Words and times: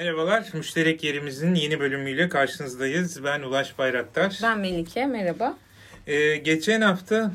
Merhabalar, 0.00 0.48
Müşterek 0.52 1.04
Yerimizin 1.04 1.54
yeni 1.54 1.80
bölümüyle 1.80 2.28
karşınızdayız. 2.28 3.24
Ben 3.24 3.42
Ulaş 3.42 3.78
Bayraktar. 3.78 4.38
Ben 4.42 4.58
Melike, 4.58 5.06
merhaba. 5.06 5.58
Ee, 6.06 6.36
geçen 6.36 6.80
hafta 6.80 7.32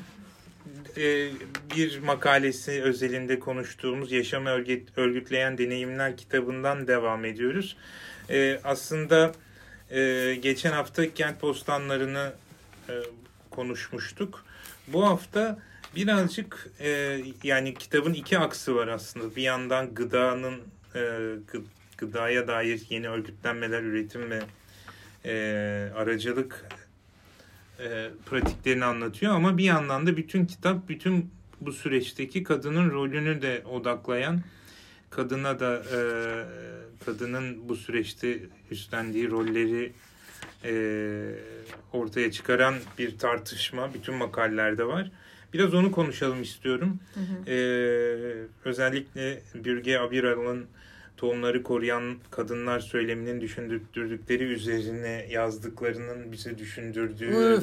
e, 0.97 1.29
bir 1.75 1.99
makalesi 1.99 2.83
özelinde 2.83 3.39
konuştuğumuz 3.39 4.11
Yaşamı 4.11 4.49
Örgüt, 4.49 4.89
Örgütleyen 4.95 5.57
Deneyimler 5.57 6.17
kitabından 6.17 6.87
devam 6.87 7.25
ediyoruz. 7.25 7.77
Ee, 8.29 8.59
aslında 8.63 9.31
e, 9.91 10.35
geçen 10.41 10.71
hafta 10.71 11.13
kent 11.13 11.41
postanlarını 11.41 12.33
e, 12.89 12.93
konuşmuştuk. 13.49 14.45
Bu 14.87 15.05
hafta 15.05 15.59
birazcık 15.95 16.69
e, 16.79 17.19
yani 17.43 17.73
kitabın 17.73 18.13
iki 18.13 18.39
aksı 18.39 18.75
var 18.75 18.87
aslında. 18.87 19.35
Bir 19.35 19.43
yandan 19.43 19.95
gıdanın 19.95 20.61
e, 20.95 21.01
gıdaya 21.97 22.47
dair 22.47 22.81
yeni 22.89 23.09
örgütlenmeler, 23.09 23.83
üretim 23.83 24.29
ve 24.29 24.41
e, 25.25 25.33
aracılık 25.95 26.65
e, 27.79 28.09
pratiklerini 28.25 28.85
anlatıyor 28.85 29.35
ama 29.35 29.57
bir 29.57 29.63
yandan 29.63 30.07
da 30.07 30.17
bütün 30.17 30.45
kitap 30.45 30.89
bütün 30.89 31.31
bu 31.61 31.73
süreçteki 31.73 32.43
kadının 32.43 32.91
rolünü 32.91 33.41
de 33.41 33.63
odaklayan 33.65 34.41
kadına 35.09 35.59
da 35.59 35.75
e, 35.75 35.99
kadının 37.05 37.69
bu 37.69 37.75
süreçte 37.75 38.39
üstlendiği 38.71 39.31
rolleri 39.31 39.93
e, 40.63 40.73
ortaya 41.93 42.31
çıkaran 42.31 42.75
bir 42.97 43.17
tartışma 43.17 43.93
bütün 43.93 44.15
makalelerde 44.15 44.85
var. 44.85 45.11
Biraz 45.53 45.73
onu 45.73 45.91
konuşalım 45.91 46.41
istiyorum. 46.41 46.99
Hı 47.13 47.19
hı. 47.19 47.51
E, 47.51 47.57
özellikle 48.65 49.41
Bürge 49.55 49.97
Abiral'ın 49.97 50.65
tohumları 51.17 51.63
koruyan 51.63 52.15
kadınlar 52.31 52.79
söyleminin 52.79 53.41
düşündürdükleri 53.41 54.43
üzerine 54.43 55.27
yazdıklarının 55.29 56.31
bize 56.31 56.57
düşündürdüğü 56.57 57.31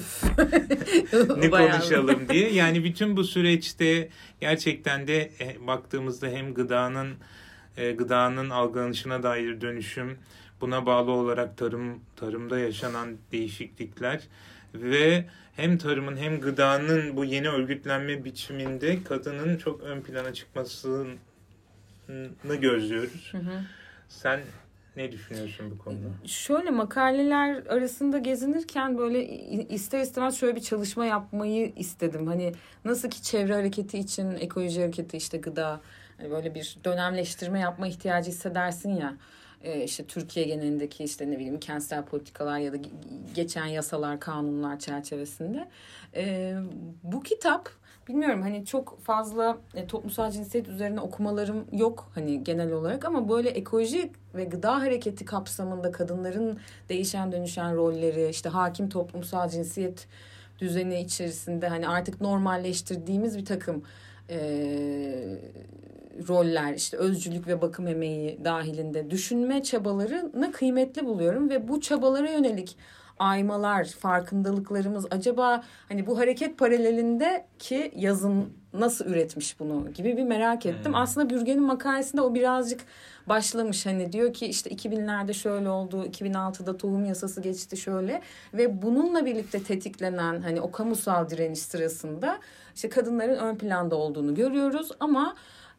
ne 1.37 1.51
konuşalım? 1.51 2.29
diye. 2.29 2.53
Yani 2.53 2.85
bütün 2.85 3.17
bu 3.17 3.25
süreçte 3.25 4.09
gerçekten 4.41 5.07
de 5.07 5.31
e, 5.41 5.67
baktığımızda 5.67 6.29
hem 6.29 6.55
gıdanın 6.55 7.15
e, 7.77 7.93
gıdanın 7.93 8.51
algılanışına 8.51 9.23
dair 9.23 9.61
dönüşüm, 9.61 10.19
buna 10.61 10.87
bağlı 10.87 11.11
olarak 11.11 11.57
tarım 11.57 12.01
tarımda 12.17 12.59
yaşanan 12.59 13.17
değişiklikler 13.33 14.23
ve 14.75 15.25
hem 15.57 15.79
tarımın 15.79 16.17
hem 16.17 16.41
gıdanın 16.41 17.17
bu 17.17 17.25
yeni 17.25 17.49
örgütlenme 17.49 18.25
biçiminde 18.25 19.03
kadının 19.05 19.57
çok 19.57 19.83
ön 19.83 20.01
plana 20.01 20.35
çıkmasının 20.35 21.09
gözlüyoruz. 22.61 23.29
Hı 23.33 23.39
hı. 23.39 23.61
Sen 24.09 24.41
ne 24.97 25.13
düşünüyorsun 25.13 25.71
bu 25.71 25.79
konuda? 25.79 26.09
Şöyle 26.27 26.71
makaleler 26.71 27.67
arasında 27.67 28.19
gezinirken 28.19 28.99
böyle 28.99 29.25
ister 29.69 30.01
istemez 30.01 30.37
şöyle 30.37 30.57
bir 30.57 30.61
çalışma 30.61 31.07
yapmayı 31.07 31.73
istedim. 31.77 32.27
Hani 32.27 32.53
nasıl 32.85 33.11
ki 33.11 33.23
çevre 33.23 33.55
hareketi 33.55 33.99
için 33.99 34.31
ekoloji 34.31 34.81
hareketi 34.81 35.17
işte 35.17 35.39
gıda 35.39 35.81
hani 36.19 36.31
böyle 36.31 36.55
bir 36.55 36.77
dönemleştirme 36.85 37.61
yapma 37.61 37.87
ihtiyacı 37.87 38.31
hissedersin 38.31 38.97
ya. 38.97 39.17
E, 39.63 39.85
işte 39.85 40.05
Türkiye 40.05 40.47
genelindeki 40.47 41.05
işte 41.05 41.31
ne 41.31 41.37
bileyim 41.37 41.61
kentsel 41.61 42.05
politikalar 42.05 42.59
ya 42.59 42.73
da 42.73 42.77
geçen 43.35 43.67
yasalar, 43.67 44.21
kanunlar 44.21 44.79
çerçevesinde. 44.79 45.69
E, 46.17 46.55
bu 47.03 47.23
kitap 47.23 47.69
bilmiyorum 48.09 48.43
hani 48.43 48.65
çok 48.65 49.01
fazla 49.01 49.59
e, 49.75 49.87
toplumsal 49.87 50.31
cinsiyet 50.31 50.69
üzerine 50.69 51.01
okumalarım 51.01 51.65
yok 51.73 52.11
hani 52.15 52.45
genel 52.45 52.73
olarak. 52.73 53.05
Ama 53.05 53.29
böyle 53.29 53.49
ekoloji 53.49 54.11
ve 54.35 54.45
gıda 54.45 54.81
hareketi 54.81 55.25
kapsamında 55.25 55.93
kadınların 55.93 56.59
değişen 56.89 57.33
dönüşen 57.33 57.77
rolleri 57.77 58.29
işte 58.29 58.49
hakim 58.49 58.89
toplumsal 58.89 59.49
cinsiyet 59.49 60.07
düzeni 60.59 61.01
içerisinde 61.01 61.69
hani 61.69 61.89
artık 61.89 62.21
normalleştirdiğimiz 62.21 63.39
bir 63.39 63.45
takım 63.45 63.83
e, 64.31 64.39
roller 66.29 66.75
işte 66.75 66.97
özcülük 66.97 67.47
ve 67.47 67.63
bakım 67.63 67.87
emeği 67.87 68.45
dahilinde 68.45 69.11
düşünme 69.11 69.63
çabalarını 69.63 70.53
kıymetli 70.53 71.07
buluyorum. 71.07 71.51
Ve 71.51 71.69
bu 71.69 71.81
çabalara 71.81 72.31
yönelik 72.31 72.77
aymalar, 73.23 73.85
farkındalıklarımız 73.85 75.07
acaba 75.11 75.63
hani 75.89 76.07
bu 76.07 76.19
hareket 76.19 76.59
paralelinde 76.59 77.47
ki 77.59 77.93
yazın 77.97 78.53
nasıl 78.73 79.07
üretmiş 79.07 79.61
bunu 79.61 79.93
gibi 79.93 80.17
bir 80.17 80.25
merak 80.25 80.67
ettim. 80.67 80.93
Hmm. 80.93 81.01
Aslında 81.01 81.31
Bürgen'in 81.31 81.63
makalesinde 81.63 82.23
o 82.23 82.35
birazcık 82.35 82.81
başlamış 83.27 83.87
hani 83.87 84.13
diyor 84.13 84.33
ki 84.33 84.47
işte 84.47 84.71
2000'lerde 84.71 85.35
şöyle 85.35 85.69
oldu, 85.69 86.05
2006'da 86.05 86.77
tohum 86.77 87.05
yasası 87.05 87.41
geçti 87.41 87.77
şöyle 87.77 88.23
ve 88.55 88.83
bununla 88.83 89.27
birlikte 89.27 89.63
tetiklenen 89.63 90.41
hani 90.41 90.61
o 90.61 90.71
kamusal 90.71 91.31
direniş 91.31 91.59
sırasında 91.59 92.39
işte 92.75 92.89
kadınların 92.89 93.37
ön 93.37 93.57
planda 93.57 93.97
olduğunu 93.97 94.35
görüyoruz 94.35 94.89
ama 95.01 95.35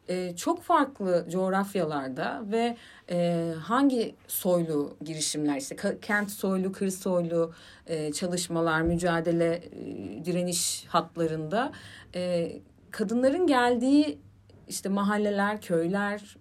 e, 0.08 0.36
çok 0.36 0.62
farklı 0.62 1.26
coğrafyalarda 1.30 2.42
ve 2.52 2.76
e, 3.10 3.50
hangi 3.62 4.14
soylu 4.28 4.96
girişimler 5.04 5.56
işte 5.56 5.76
kent 6.02 6.30
soylu, 6.30 6.72
kır 6.72 6.90
soylu 6.90 7.52
e, 7.86 8.12
çalışmalar, 8.12 8.82
mücadele, 8.82 9.54
e, 9.54 10.24
direniş 10.24 10.84
hatlarında 10.88 11.72
kadınların 12.90 13.46
geldiği 13.46 14.18
işte 14.68 14.88
mahalleler, 14.88 15.60
köyler, 15.60 16.36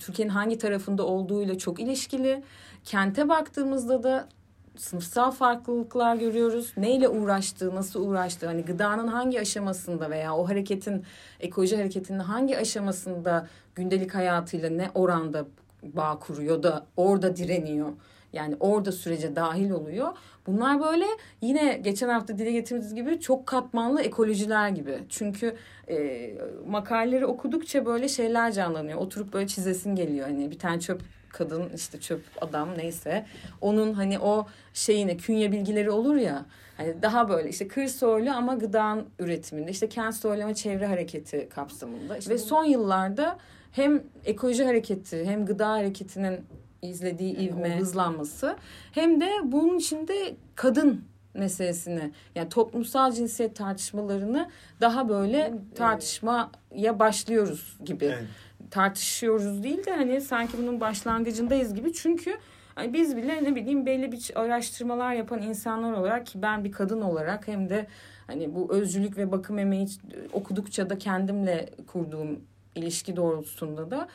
Türkiye'nin 0.00 0.32
hangi 0.32 0.58
tarafında 0.58 1.06
olduğuyla 1.06 1.58
çok 1.58 1.80
ilişkili. 1.80 2.42
Kente 2.84 3.28
baktığımızda 3.28 4.02
da 4.02 4.28
sınıfsal 4.76 5.30
farklılıklar 5.30 6.16
görüyoruz. 6.16 6.72
Neyle 6.76 7.08
uğraştığı, 7.08 7.74
nasıl 7.74 8.08
uğraştığı, 8.08 8.46
hani 8.46 8.64
gıdanın 8.64 9.06
hangi 9.06 9.40
aşamasında 9.40 10.10
veya 10.10 10.36
o 10.36 10.48
hareketin, 10.48 11.04
ekoloji 11.40 11.76
hareketinin 11.76 12.18
hangi 12.18 12.58
aşamasında 12.58 13.48
gündelik 13.74 14.14
hayatıyla 14.14 14.70
ne 14.70 14.90
oranda 14.94 15.44
bağ 15.82 16.18
kuruyor 16.18 16.62
da 16.62 16.86
orada 16.96 17.36
direniyor. 17.36 17.88
Yani 18.32 18.56
orada 18.60 18.92
sürece 18.92 19.36
dahil 19.36 19.70
oluyor. 19.70 20.08
Bunlar 20.46 20.80
böyle 20.80 21.06
yine 21.40 21.80
geçen 21.84 22.08
hafta 22.08 22.38
dile 22.38 22.52
getirdiğimiz 22.52 22.94
gibi 22.94 23.20
çok 23.20 23.46
katmanlı 23.46 24.02
ekolojiler 24.02 24.68
gibi. 24.68 24.98
Çünkü 25.08 25.56
e, 25.88 26.30
makaleleri 26.66 27.26
okudukça 27.26 27.86
böyle 27.86 28.08
şeyler 28.08 28.52
canlanıyor. 28.52 28.98
Oturup 28.98 29.32
böyle 29.32 29.46
çizesin 29.46 29.96
geliyor. 29.96 30.28
Hani 30.28 30.50
bir 30.50 30.58
tane 30.58 30.80
çöp 30.80 31.02
kadın 31.34 31.70
işte 31.74 32.00
çöp 32.00 32.22
adam 32.40 32.78
neyse 32.78 33.26
onun 33.60 33.92
hani 33.92 34.18
o 34.18 34.46
şeyine 34.74 35.16
künye 35.16 35.52
bilgileri 35.52 35.90
olur 35.90 36.16
ya 36.16 36.46
hani 36.76 37.02
daha 37.02 37.28
böyle 37.28 37.48
işte 37.48 37.68
kır 37.68 37.86
soylu 37.86 38.30
ama 38.30 38.54
gıda 38.54 39.04
üretiminde 39.18 39.70
işte 39.70 39.88
kent 39.88 40.14
soylu 40.14 40.42
ama 40.42 40.54
çevre 40.54 40.86
hareketi 40.86 41.48
kapsamında. 41.48 42.16
İşte 42.16 42.30
ve 42.30 42.34
bu... 42.34 42.38
son 42.38 42.64
yıllarda 42.64 43.38
hem 43.72 44.02
ekoloji 44.24 44.64
hareketi 44.64 45.24
hem 45.24 45.46
gıda 45.46 45.68
hareketinin 45.68 46.40
izlediği 46.82 47.34
yani 47.34 47.44
ivme, 47.44 47.74
o... 47.76 47.80
hızlanması 47.80 48.56
hem 48.92 49.20
de 49.20 49.30
bunun 49.44 49.78
içinde 49.78 50.34
kadın 50.54 51.04
meselesini 51.34 52.12
yani 52.34 52.48
toplumsal 52.48 53.12
cinsiyet 53.12 53.56
tartışmalarını 53.56 54.50
daha 54.80 55.08
böyle 55.08 55.54
tartışmaya 55.74 56.98
başlıyoruz 56.98 57.78
gibi. 57.84 58.04
Evet 58.04 58.24
tartışıyoruz 58.70 59.62
değil 59.62 59.86
de 59.86 59.92
hani 59.96 60.20
sanki 60.20 60.58
bunun 60.58 60.80
başlangıcındayız 60.80 61.74
gibi. 61.74 61.92
Çünkü 61.92 62.36
hani 62.74 62.92
biz 62.92 63.16
bile 63.16 63.44
ne 63.44 63.54
bileyim 63.54 63.86
belli 63.86 64.12
bir 64.12 64.30
araştırmalar 64.34 65.12
yapan 65.12 65.42
insanlar 65.42 65.92
olarak 65.92 66.26
ki 66.26 66.42
ben 66.42 66.64
bir 66.64 66.72
kadın 66.72 67.00
olarak 67.00 67.48
hem 67.48 67.68
de 67.68 67.86
hani 68.26 68.54
bu 68.54 68.72
özcülük 68.72 69.16
ve 69.18 69.32
bakım 69.32 69.58
emeği 69.58 69.86
okudukça 70.32 70.90
da 70.90 70.98
kendimle 70.98 71.70
kurduğum 71.86 72.40
ilişki 72.74 73.16
doğrultusunda 73.16 73.90
da 73.90 74.08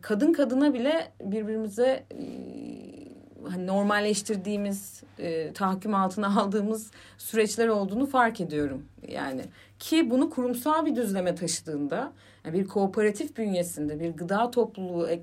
kadın 0.00 0.32
kadına 0.32 0.74
bile 0.74 1.12
birbirimize 1.20 2.06
hani 3.44 3.66
normalleştirdiğimiz, 3.66 5.02
e, 5.18 5.52
tahakküm 5.52 5.94
altına 5.94 6.40
aldığımız 6.40 6.90
süreçler 7.18 7.68
olduğunu 7.68 8.06
fark 8.06 8.40
ediyorum. 8.40 8.84
Yani 9.08 9.42
ki 9.78 10.10
bunu 10.10 10.30
kurumsal 10.30 10.86
bir 10.86 10.96
düzleme 10.96 11.34
taşıdığında 11.34 12.12
yani 12.44 12.58
bir 12.58 12.68
kooperatif 12.68 13.36
bünyesinde 13.36 14.00
bir 14.00 14.10
gıda 14.10 14.50
topluluğu 14.50 15.08
e, 15.10 15.20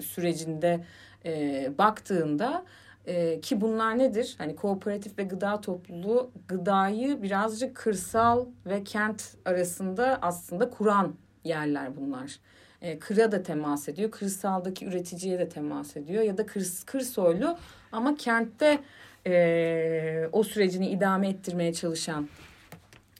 sürecinde 0.00 0.84
e, 1.24 1.72
baktığında 1.78 2.64
e, 3.06 3.40
ki 3.40 3.60
bunlar 3.60 3.98
nedir? 3.98 4.34
Hani 4.38 4.56
kooperatif 4.56 5.18
ve 5.18 5.22
gıda 5.22 5.60
topluluğu 5.60 6.30
gıdayı 6.48 7.22
birazcık 7.22 7.76
kırsal 7.76 8.46
ve 8.66 8.84
kent 8.84 9.22
arasında 9.44 10.18
aslında 10.22 10.70
kuran 10.70 11.14
yerler 11.44 11.96
bunlar. 11.96 12.38
E, 12.82 12.98
kıra 12.98 13.32
da 13.32 13.42
temas 13.42 13.88
ediyor, 13.88 14.10
kırsaldaki 14.10 14.86
üreticiye 14.86 15.38
de 15.38 15.48
temas 15.48 15.96
ediyor 15.96 16.22
ya 16.22 16.38
da 16.38 16.46
kır, 16.46 16.66
kır 16.86 17.00
soylu 17.00 17.58
ama 17.92 18.14
kentte 18.16 18.78
e, 19.26 20.28
o 20.32 20.42
sürecini 20.42 20.88
idame 20.88 21.28
ettirmeye 21.28 21.72
çalışan 21.72 22.28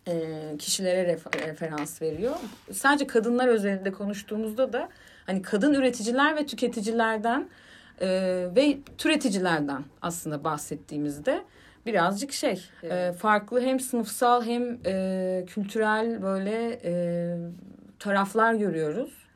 e, 0.08 0.14
kişilere 0.58 1.06
refer, 1.06 1.32
referans 1.32 2.02
veriyor. 2.02 2.36
Sadece 2.72 3.06
kadınlar 3.06 3.48
özelinde 3.48 3.92
konuştuğumuzda 3.92 4.72
da 4.72 4.88
hani 5.26 5.42
kadın 5.42 5.74
üreticiler 5.74 6.36
ve 6.36 6.46
tüketicilerden 6.46 7.48
e, 8.00 8.08
ve 8.56 8.78
türeticilerden 8.98 9.84
aslında 10.02 10.44
bahsettiğimizde 10.44 11.42
birazcık 11.86 12.32
şey 12.32 12.64
evet. 12.82 12.92
e, 12.92 13.12
farklı 13.12 13.60
hem 13.60 13.80
sınıfsal 13.80 14.44
hem 14.44 14.78
e, 14.86 15.44
kültürel 15.46 16.22
böyle 16.22 16.80
e, 16.84 17.36
taraflar 17.98 18.54
görüyoruz. 18.54 19.29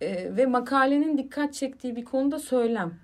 E, 0.00 0.36
ve 0.36 0.46
makalenin 0.46 1.18
dikkat 1.18 1.54
çektiği 1.54 1.96
bir 1.96 2.04
konuda 2.04 2.38
söylem. 2.38 2.94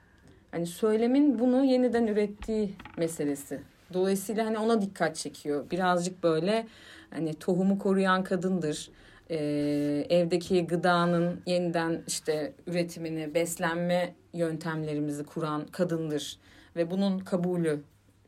Hani 0.51 0.67
söylemin 0.67 1.39
bunu 1.39 1.65
yeniden 1.65 2.07
ürettiği 2.07 2.75
meselesi. 2.97 3.61
Dolayısıyla 3.93 4.47
hani 4.47 4.59
ona 4.59 4.83
dikkat 4.83 5.17
çekiyor. 5.17 5.71
Birazcık 5.71 6.23
böyle 6.23 6.67
hani 7.11 7.35
tohumu 7.35 7.79
koruyan 7.79 8.25
kadındır. 8.25 8.91
Ee, 9.31 10.07
evdeki 10.11 10.67
gıdanın 10.67 11.41
yeniden 11.47 12.03
işte 12.07 12.53
üretimini, 12.67 13.35
beslenme 13.35 14.15
yöntemlerimizi 14.33 15.25
kuran 15.25 15.67
kadındır. 15.67 16.39
Ve 16.77 16.91
bunun 16.91 17.19
kabulü 17.19 17.81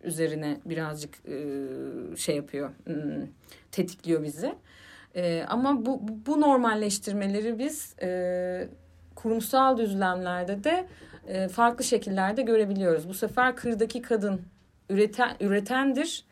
üzerine 0.03 0.61
birazcık 0.65 1.15
e, 1.29 1.37
şey 2.17 2.37
yapıyor, 2.37 2.71
hmm, 2.85 3.27
tetikliyor 3.73 4.23
bizi. 4.23 4.55
E, 5.17 5.45
ama 5.49 5.87
bu, 5.87 6.01
bu 6.27 6.41
normalleştirmeleri 6.41 7.59
biz 7.59 7.95
e, 8.03 8.69
kurumsal 9.15 9.79
düzlemlerde 9.79 10.65
de 10.65 10.87
e, 11.29 11.49
farklı 11.49 11.85
şekillerde 11.85 12.43
görebiliyoruz. 12.43 13.09
Bu 13.09 13.15
sefer 13.15 13.57
kırdaki 13.57 14.03
kadın 14.03 14.43
üreten 14.91 15.37
üretendir 15.41 16.25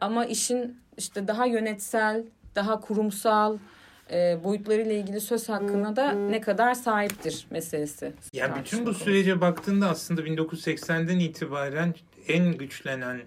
ama 0.00 0.24
işin 0.24 0.76
işte 0.96 1.28
daha 1.28 1.46
yönetsel, 1.46 2.24
daha 2.54 2.80
kurumsal 2.80 3.58
e, 4.10 4.44
boyutlarıyla 4.44 4.92
ilgili 4.92 5.20
söz 5.20 5.48
hakkına 5.48 5.96
da 5.96 6.12
ne 6.12 6.40
kadar 6.40 6.74
sahiptir 6.74 7.46
meselesi. 7.50 8.12
Yani 8.32 8.52
bütün 8.60 8.86
bu 8.86 8.94
sürece 8.94 9.40
baktığında 9.40 9.88
aslında 9.88 10.22
1980'den 10.22 11.18
itibaren 11.18 11.94
en 12.28 12.52
güçlenen 12.52 13.20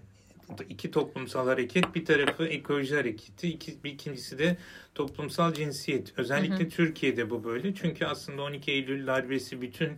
iki 0.70 0.92
toplumsal 0.92 1.48
hareket. 1.48 1.96
Bir 1.96 2.06
tarafı 2.06 2.46
ekoloji 2.46 2.96
hareketi, 2.96 3.50
iki, 3.50 3.84
bir 3.84 3.92
ikincisi 3.92 4.40
de 4.40 4.58
toplumsal 4.96 5.54
cinsiyet. 5.54 6.14
Özellikle 6.18 6.60
hı 6.60 6.64
hı. 6.64 6.70
Türkiye'de 6.70 7.30
bu 7.30 7.44
böyle. 7.44 7.76
Çünkü 7.76 8.06
aslında 8.06 8.42
12 8.42 8.72
Eylül 8.72 9.08
darbesi 9.08 9.62
bütün 9.62 9.92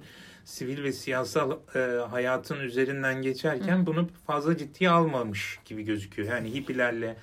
sivil 0.49 0.83
ve 0.83 0.91
siyasal 0.91 1.57
e, 1.75 1.79
hayatın 2.09 2.59
üzerinden 2.59 3.21
geçerken 3.21 3.77
hı. 3.77 3.85
bunu 3.85 4.09
fazla 4.27 4.57
ciddiye 4.57 4.89
almamış 4.89 5.59
gibi 5.65 5.83
gözüküyor. 5.83 6.29
Yani 6.29 6.53
hippilerle 6.53 7.15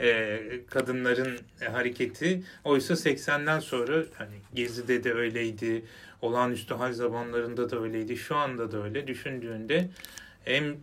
e, 0.00 0.40
kadınların 0.70 1.38
e, 1.60 1.64
hareketi 1.64 2.42
oysa 2.64 2.94
80'den 2.94 3.58
sonra 3.58 4.04
hani 4.18 4.34
Gezi'de 4.54 5.04
de 5.04 5.12
öyleydi, 5.12 5.84
olağanüstü 6.22 6.74
hal 6.74 6.92
zamanlarında 6.92 7.70
da 7.70 7.80
öyleydi, 7.80 8.16
şu 8.16 8.36
anda 8.36 8.72
da 8.72 8.84
öyle 8.84 9.06
düşündüğünde 9.06 9.88
en 10.46 10.76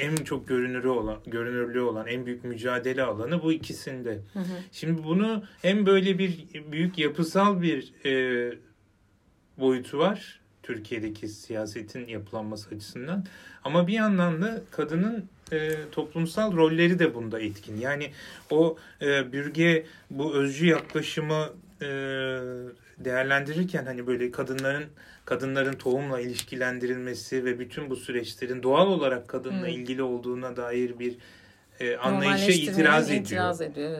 en 0.00 0.16
çok 0.16 0.48
görünürü 0.48 0.88
olan, 0.88 1.18
görünürlüğü 1.26 1.80
olan 1.80 2.06
en 2.06 2.26
büyük 2.26 2.44
mücadele 2.44 3.02
alanı 3.02 3.42
bu 3.42 3.52
ikisinde. 3.52 4.20
Hı 4.32 4.38
hı. 4.38 4.44
Şimdi 4.72 5.04
bunu 5.04 5.44
hem 5.62 5.86
böyle 5.86 6.18
bir 6.18 6.46
büyük 6.72 6.98
yapısal 6.98 7.62
bir 7.62 7.92
e, 8.06 8.52
boyutu 9.58 9.98
var 9.98 10.40
Türkiye'deki 10.62 11.28
siyasetin 11.28 12.06
yapılanması 12.06 12.74
açısından. 12.74 13.24
Ama 13.64 13.86
bir 13.86 13.92
yandan 13.92 14.42
da 14.42 14.62
kadının 14.70 15.28
e, 15.52 15.70
toplumsal 15.92 16.56
rolleri 16.56 16.98
de 16.98 17.14
bunda 17.14 17.40
etkin. 17.40 17.76
Yani 17.76 18.10
o 18.50 18.76
e, 19.02 19.32
bürge 19.32 19.86
bu 20.10 20.34
özcü 20.34 20.66
yaklaşımı 20.66 21.48
e, 21.82 21.88
değerlendirirken 23.04 23.84
hani 23.84 24.06
böyle 24.06 24.30
kadınların 24.30 24.84
kadınların 25.24 25.72
tohumla 25.72 26.20
ilişkilendirilmesi 26.20 27.44
ve 27.44 27.58
bütün 27.58 27.90
bu 27.90 27.96
süreçlerin 27.96 28.62
doğal 28.62 28.86
olarak 28.86 29.28
kadınla 29.28 29.66
hmm. 29.66 29.66
ilgili 29.66 30.02
olduğuna 30.02 30.56
dair 30.56 30.98
bir 30.98 31.16
e, 31.80 31.96
anlayışa 31.96 32.52
itiraz 32.52 33.10
ediyor. 33.10 33.24
itiraz 33.24 33.60
ediyor 33.60 33.90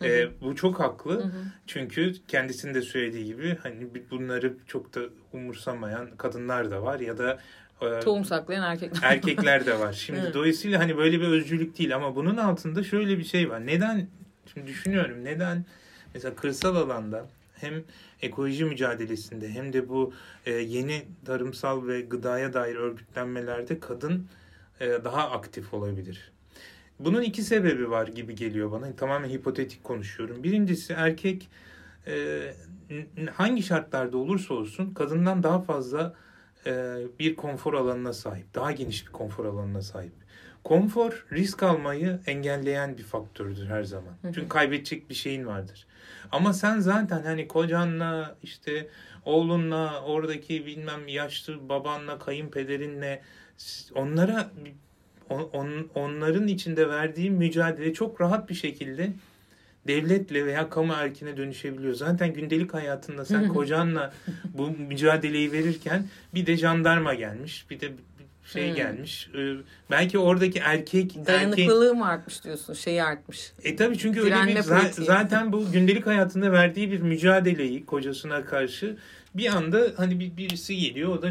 evet. 0.00 0.30
E, 0.30 0.40
bu 0.40 0.56
çok 0.56 0.80
haklı. 0.80 1.12
Hı 1.12 1.24
hı. 1.24 1.42
Çünkü 1.66 2.12
kendisinin 2.28 2.74
de 2.74 2.82
söylediği 2.82 3.24
gibi 3.24 3.58
hani 3.62 3.88
bunları 4.10 4.56
çok 4.66 4.94
da 4.94 5.00
umursamayan 5.32 6.10
kadınlar 6.16 6.70
da 6.70 6.82
var 6.82 7.00
ya 7.00 7.18
da 7.18 7.38
e, 7.80 8.00
tohum 8.00 8.24
saklayan 8.24 8.62
erkekler. 8.62 9.10
Erkekler 9.10 9.66
de 9.66 9.78
var. 9.78 9.92
Şimdi 10.06 10.20
evet. 10.22 10.34
dolayısıyla 10.34 10.80
hani 10.80 10.96
böyle 10.96 11.20
bir 11.20 11.28
özcülük 11.28 11.78
değil 11.78 11.96
ama 11.96 12.16
bunun 12.16 12.36
altında 12.36 12.84
şöyle 12.84 13.18
bir 13.18 13.24
şey 13.24 13.50
var. 13.50 13.66
Neden 13.66 14.06
şimdi 14.52 14.66
düşünüyorum 14.66 15.24
neden 15.24 15.64
mesela 16.14 16.34
kırsal 16.34 16.76
alanda 16.76 17.26
hem 17.60 17.84
ekoloji 18.22 18.64
mücadelesinde 18.64 19.48
hem 19.48 19.72
de 19.72 19.88
bu 19.88 20.12
e, 20.46 20.52
yeni 20.52 21.02
tarımsal 21.24 21.86
ve 21.86 22.00
gıdaya 22.00 22.52
dair 22.52 22.76
örgütlenmelerde 22.76 23.80
kadın 23.80 24.26
e, 24.80 24.86
daha 24.86 25.30
aktif 25.30 25.74
olabilir. 25.74 26.32
Bunun 27.00 27.22
iki 27.22 27.42
sebebi 27.42 27.90
var 27.90 28.06
gibi 28.06 28.34
geliyor 28.34 28.72
bana. 28.72 28.96
Tamamen 28.96 29.28
hipotetik 29.28 29.84
konuşuyorum. 29.84 30.42
Birincisi 30.42 30.92
erkek 30.92 31.48
e, 32.06 32.40
hangi 33.34 33.62
şartlarda 33.62 34.16
olursa 34.16 34.54
olsun 34.54 34.94
kadından 34.94 35.42
daha 35.42 35.60
fazla 35.60 36.14
e, 36.66 36.96
bir 37.18 37.36
konfor 37.36 37.74
alanına 37.74 38.12
sahip. 38.12 38.54
Daha 38.54 38.72
geniş 38.72 39.06
bir 39.06 39.12
konfor 39.12 39.44
alanına 39.44 39.82
sahip. 39.82 40.12
Konfor 40.64 41.26
risk 41.32 41.62
almayı 41.62 42.20
engelleyen 42.26 42.98
bir 42.98 43.02
faktördür 43.02 43.66
her 43.66 43.82
zaman. 43.82 44.14
Çünkü 44.22 44.48
kaybedecek 44.48 45.10
bir 45.10 45.14
şeyin 45.14 45.46
vardır. 45.46 45.86
Ama 46.32 46.52
sen 46.52 46.80
zaten 46.80 47.22
hani 47.22 47.48
kocanla 47.48 48.36
işte 48.42 48.88
oğlunla 49.24 50.02
oradaki 50.02 50.66
bilmem 50.66 51.08
yaşlı 51.08 51.68
babanla 51.68 52.18
kayınpederinle 52.18 53.22
onlara 53.94 54.50
on, 55.30 55.90
onların 55.94 56.48
içinde 56.48 56.88
verdiğin 56.88 57.34
mücadele 57.34 57.94
çok 57.94 58.20
rahat 58.20 58.48
bir 58.48 58.54
şekilde 58.54 59.12
devletle 59.86 60.46
veya 60.46 60.70
kamu 60.70 60.92
erkine 60.92 61.36
dönüşebiliyor. 61.36 61.94
Zaten 61.94 62.32
gündelik 62.32 62.74
hayatında 62.74 63.24
sen 63.24 63.48
kocanla 63.48 64.12
bu 64.44 64.70
mücadeleyi 64.70 65.52
verirken 65.52 66.06
bir 66.34 66.46
de 66.46 66.56
jandarma 66.56 67.14
gelmiş, 67.14 67.70
bir 67.70 67.80
de 67.80 67.92
şey 68.52 68.68
hmm. 68.68 68.76
gelmiş. 68.76 69.28
Ee, 69.34 69.54
belki 69.90 70.18
oradaki 70.18 70.58
erkek 70.58 71.26
dayanıklılığı 71.26 71.84
erkek... 71.84 71.98
mı 71.98 72.08
artmış 72.08 72.44
diyorsun? 72.44 72.74
Şey 72.74 73.02
artmış. 73.02 73.52
E 73.64 73.76
tabii 73.76 73.98
çünkü 73.98 74.20
öyle 74.20 74.34
bir 74.46 74.56
za- 74.56 75.04
zaten 75.04 75.52
bu 75.52 75.72
gündelik 75.72 76.06
hayatında 76.06 76.52
verdiği 76.52 76.92
bir 76.92 77.00
mücadeleyi 77.00 77.86
kocasına 77.86 78.44
karşı 78.44 78.96
bir 79.34 79.56
anda 79.56 79.92
hani 79.96 80.20
bir 80.20 80.36
birisi 80.36 80.76
geliyor 80.76 81.18
o 81.18 81.22
da 81.22 81.30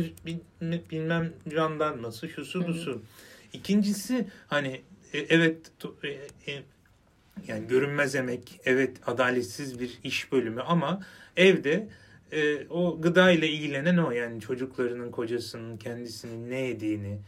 bilmem 0.92 1.34
jandarması 1.54 2.30
şusu 2.30 2.68
busu. 2.68 2.94
Hmm. 2.94 3.02
İkincisi 3.54 4.28
hani 4.48 4.82
e, 5.14 5.20
evet 5.20 5.58
e, 6.04 6.08
e, 6.52 6.64
yani 7.48 7.68
görünmez 7.68 8.16
emek, 8.16 8.60
evet 8.66 8.98
adaletsiz 9.06 9.80
bir 9.80 10.00
iş 10.04 10.32
bölümü 10.32 10.62
ama 10.62 11.02
evde 11.38 11.88
e, 12.32 12.68
o 12.70 13.02
gıda 13.02 13.32
ile 13.32 13.50
ilgilenen 13.50 13.98
o 13.98 14.12
yani 14.12 14.42
çocuklarının, 14.42 15.12
kocasının, 15.12 15.78
kendisinin 15.78 16.50
ne 16.50 16.60
yediğini, 16.60 17.20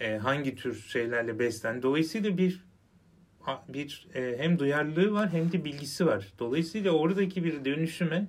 e, 0.00 0.16
hangi 0.16 0.56
tür 0.56 0.74
şeylerle 0.88 1.38
beslen. 1.38 1.82
Dolayısıyla 1.82 2.38
bir 2.38 2.64
bir 3.68 4.08
e, 4.14 4.34
hem 4.38 4.58
duyarlılığı 4.58 5.12
var 5.12 5.32
hem 5.32 5.52
de 5.52 5.64
bilgisi 5.64 6.06
var. 6.06 6.32
Dolayısıyla 6.38 6.92
oradaki 6.92 7.44
bir 7.44 7.64
dönüşüme 7.64 8.26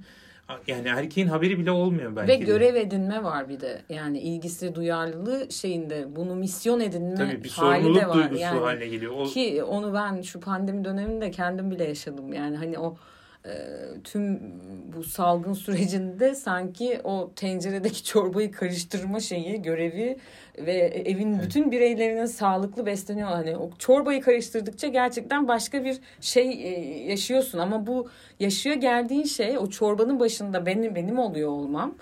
yani 0.67 0.87
erkeğin 0.87 1.27
haberi 1.27 1.59
bile 1.59 1.71
olmuyor 1.71 2.15
belki. 2.15 2.31
Ve 2.31 2.35
görev 2.35 2.75
edinme 2.75 3.23
var 3.23 3.49
bir 3.49 3.59
de. 3.59 3.81
Yani 3.89 4.19
ilgisi, 4.19 4.75
duyarlılığı 4.75 5.51
şeyinde 5.51 6.15
bunu 6.15 6.35
misyon 6.35 6.79
edinme 6.79 7.15
Tabii 7.15 7.43
bir 7.43 7.49
hali 7.49 7.95
de 7.95 8.07
var. 8.07 8.13
duygusu 8.13 8.41
yani, 8.41 8.59
haline 8.59 8.87
geliyor. 8.87 9.13
O... 9.17 9.23
Ki 9.23 9.63
onu 9.63 9.93
ben 9.93 10.21
şu 10.21 10.39
pandemi 10.39 10.85
döneminde 10.85 11.31
kendim 11.31 11.71
bile 11.71 11.83
yaşadım. 11.83 12.33
Yani 12.33 12.57
hani 12.57 12.79
o 12.79 12.97
tüm 14.03 14.39
bu 14.95 15.03
salgın 15.03 15.53
sürecinde 15.53 16.35
sanki 16.35 17.01
o 17.03 17.31
tenceredeki 17.35 18.03
çorbayı 18.03 18.51
karıştırma 18.51 19.19
şeyi 19.19 19.61
görevi 19.61 20.17
ve 20.57 20.73
evin 21.05 21.39
bütün 21.39 21.71
bireylerinin 21.71 22.25
sağlıklı 22.25 22.85
besleniyor. 22.85 23.27
Hani 23.27 23.57
o 23.57 23.69
çorbayı 23.79 24.21
karıştırdıkça 24.21 24.87
gerçekten 24.87 25.47
başka 25.47 25.83
bir 25.83 25.99
şey 26.21 26.49
e, 26.49 26.69
yaşıyorsun. 27.11 27.59
Ama 27.59 27.87
bu 27.87 28.09
yaşıyor 28.39 28.75
geldiğin 28.75 29.23
şey 29.23 29.57
o 29.57 29.69
çorbanın 29.69 30.19
başında 30.19 30.65
benim 30.65 30.95
benim 30.95 31.19
oluyor 31.19 31.49
olmam 31.49 31.95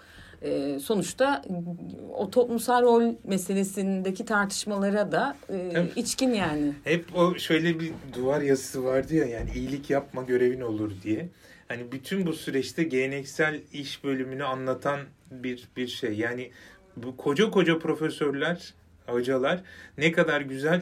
e, 0.43 0.79
sonuçta 0.79 1.41
o 2.13 2.29
toplumsal 2.29 2.83
rol 2.83 3.15
meselesindeki 3.23 4.25
tartışmalara 4.25 5.11
da 5.11 5.37
e, 5.49 5.87
içkin 5.95 6.33
yani. 6.33 6.73
Hep 6.83 7.15
o 7.15 7.35
şöyle 7.37 7.79
bir 7.79 7.91
duvar 8.15 8.41
yazısı 8.41 8.83
vardı 8.83 9.15
ya 9.15 9.25
yani 9.25 9.49
iyilik 9.55 9.89
yapma 9.89 10.23
görevin 10.23 10.61
olur 10.61 10.91
diye. 11.03 11.29
Hani 11.67 11.91
bütün 11.91 12.25
bu 12.25 12.33
süreçte 12.33 12.83
geleneksel 12.83 13.61
iş 13.73 14.03
bölümünü 14.03 14.43
anlatan 14.43 14.99
bir 15.31 15.67
bir 15.77 15.87
şey. 15.87 16.13
Yani 16.13 16.51
bu 16.97 17.17
koca 17.17 17.49
koca 17.49 17.79
profesörler, 17.79 18.73
hocalar 19.07 19.63
ne 19.97 20.11
kadar 20.11 20.41
güzel 20.41 20.81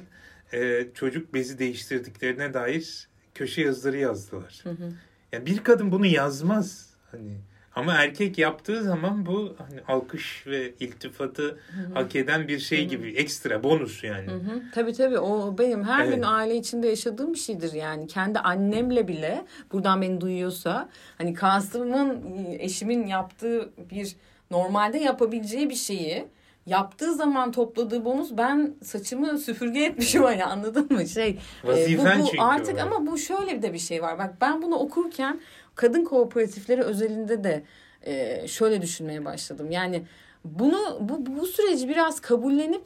e, 0.54 0.88
çocuk 0.94 1.34
bezi 1.34 1.60
değiştirdiklerine 1.60 2.54
dair 2.54 3.08
köşe 3.36 3.62
yazıları 3.62 3.98
yazdılar. 3.98 4.60
Hı 4.64 4.70
hı. 4.70 4.94
Yani 5.32 5.46
bir 5.46 5.58
kadın 5.58 5.92
bunu 5.92 6.06
yazmaz. 6.06 6.90
Hani 7.12 7.38
Ama 7.76 7.94
erkek 7.94 8.38
yaptığı 8.38 8.84
zaman 8.84 9.26
bu 9.26 9.56
hani 9.58 9.82
alkış 9.88 10.48
ve 10.48 10.74
iltifatı 10.80 11.44
Hı-hı. 11.44 11.94
hak 11.94 12.16
eden 12.16 12.48
bir 12.48 12.60
şey 12.60 12.80
Hı-hı. 12.80 12.88
gibi 12.90 13.14
ekstra 13.14 13.64
bonus 13.64 14.04
yani. 14.04 14.28
Hı-hı. 14.28 14.62
Tabii 14.74 14.94
tabii 14.94 15.20
o 15.20 15.58
benim 15.58 15.84
her 15.84 16.06
evet. 16.06 16.16
gün 16.16 16.24
aile 16.24 16.56
içinde 16.56 16.88
yaşadığım 16.88 17.34
bir 17.34 17.40
şeydir 17.40 17.74
yani. 17.74 18.08
Kendi 18.08 18.40
annemle 18.40 19.08
bile 19.08 19.46
buradan 19.72 20.02
beni 20.02 20.22
duyuyorsa 20.22 20.90
hani 21.18 21.34
Kasım'ın 21.34 22.36
eşimin 22.60 23.08
yaptığı 23.08 23.70
bir 23.92 24.16
normalde 24.52 24.98
yapabileceği 24.98 25.70
bir 25.70 25.76
şeyi 25.76 26.28
yaptığı 26.66 27.14
zaman 27.14 27.52
topladığı 27.52 28.06
bonus 28.06 28.32
ben 28.32 28.76
saçımı 28.84 29.38
süpürge 29.38 29.84
etmişim 29.84 30.24
hani 30.24 30.46
anladın 30.46 30.94
mı 30.94 31.08
şey 31.08 31.40
Vazifen 31.64 32.20
e, 32.20 32.24
bu, 32.24 32.38
bu 32.38 32.44
artık 32.44 32.80
ama 32.80 33.08
bu 33.08 33.18
şöyle 33.18 33.62
de 33.62 33.74
bir 33.74 33.80
şey 33.80 34.02
var 34.02 34.20
bak 34.20 34.36
ben 34.42 34.62
bunu 34.62 34.76
okurken 34.76 35.42
kadın 35.76 36.04
kooperatifleri 36.04 36.82
özelinde 36.82 37.44
de 37.44 37.64
e, 38.02 38.48
şöyle 38.48 38.82
düşünmeye 38.82 39.26
başladım 39.26 39.72
yani 39.72 40.04
bunu 40.46 40.98
bu 41.00 41.26
bu 41.26 41.46
süreci 41.46 41.90
biraz 41.90 42.20
kabullenip 42.20 42.84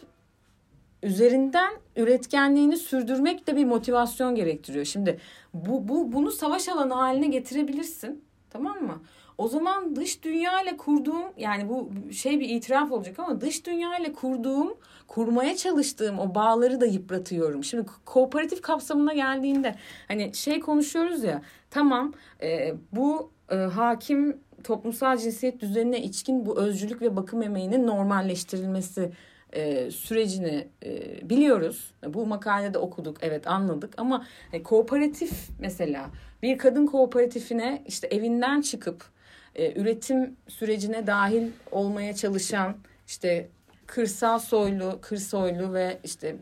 üzerinden 1.03 1.74
üretkenliğini 1.96 2.77
sürdürmek 2.77 3.48
de 3.48 3.55
bir 3.55 3.65
motivasyon 3.65 4.36
gerektiriyor. 4.36 4.86
Şimdi 4.86 5.20
bu, 5.53 5.88
bu 5.88 6.12
bunu 6.12 6.32
savaş 6.32 6.70
alanı 6.70 6.94
haline 6.94 7.27
getirebilirsin. 7.27 8.24
Tamam 8.50 8.84
mı? 8.84 9.01
O 9.37 9.47
zaman 9.47 9.95
dış 9.95 10.23
dünya 10.23 10.61
ile 10.61 10.77
kurduğum 10.77 11.23
yani 11.37 11.69
bu 11.69 11.89
şey 12.13 12.39
bir 12.39 12.49
itiraf 12.49 12.91
olacak 12.91 13.19
ama 13.19 13.41
dış 13.41 13.65
dünya 13.65 13.97
ile 13.97 14.13
kurduğum, 14.13 14.77
kurmaya 15.07 15.55
çalıştığım 15.55 16.19
o 16.19 16.35
bağları 16.35 16.81
da 16.81 16.85
yıpratıyorum. 16.85 17.63
Şimdi 17.63 17.85
kooperatif 18.05 18.61
kapsamına 18.61 19.13
geldiğinde 19.13 19.75
hani 20.07 20.33
şey 20.33 20.59
konuşuyoruz 20.59 21.23
ya 21.23 21.41
tamam 21.69 22.13
e, 22.41 22.73
bu 22.91 23.31
e, 23.51 23.55
hakim 23.55 24.37
toplumsal 24.63 25.17
cinsiyet 25.17 25.59
düzenine 25.59 26.03
içkin 26.03 26.45
bu 26.45 26.59
özcülük 26.59 27.01
ve 27.01 27.15
bakım 27.15 27.41
emeğinin 27.43 27.87
normalleştirilmesi 27.87 29.11
e, 29.53 29.91
sürecini 29.91 30.67
e, 30.85 31.29
biliyoruz. 31.29 31.93
Bu 32.07 32.25
makalede 32.25 32.77
okuduk, 32.77 33.17
evet 33.21 33.47
anladık 33.47 33.93
ama 33.97 34.25
e, 34.53 34.63
kooperatif 34.63 35.49
mesela 35.59 36.09
bir 36.43 36.57
kadın 36.57 36.85
kooperatifine 36.85 37.83
işte 37.87 38.07
evinden 38.07 38.61
çıkıp 38.61 39.14
e, 39.55 39.81
üretim 39.81 40.35
sürecine 40.47 41.07
dahil 41.07 41.51
olmaya 41.71 42.15
çalışan 42.15 42.77
işte 43.07 43.50
kırsal 43.88 44.39
soylu, 44.39 45.00
kır 45.01 45.17
soylu 45.17 45.74
ve 45.74 46.00
işte 46.03 46.35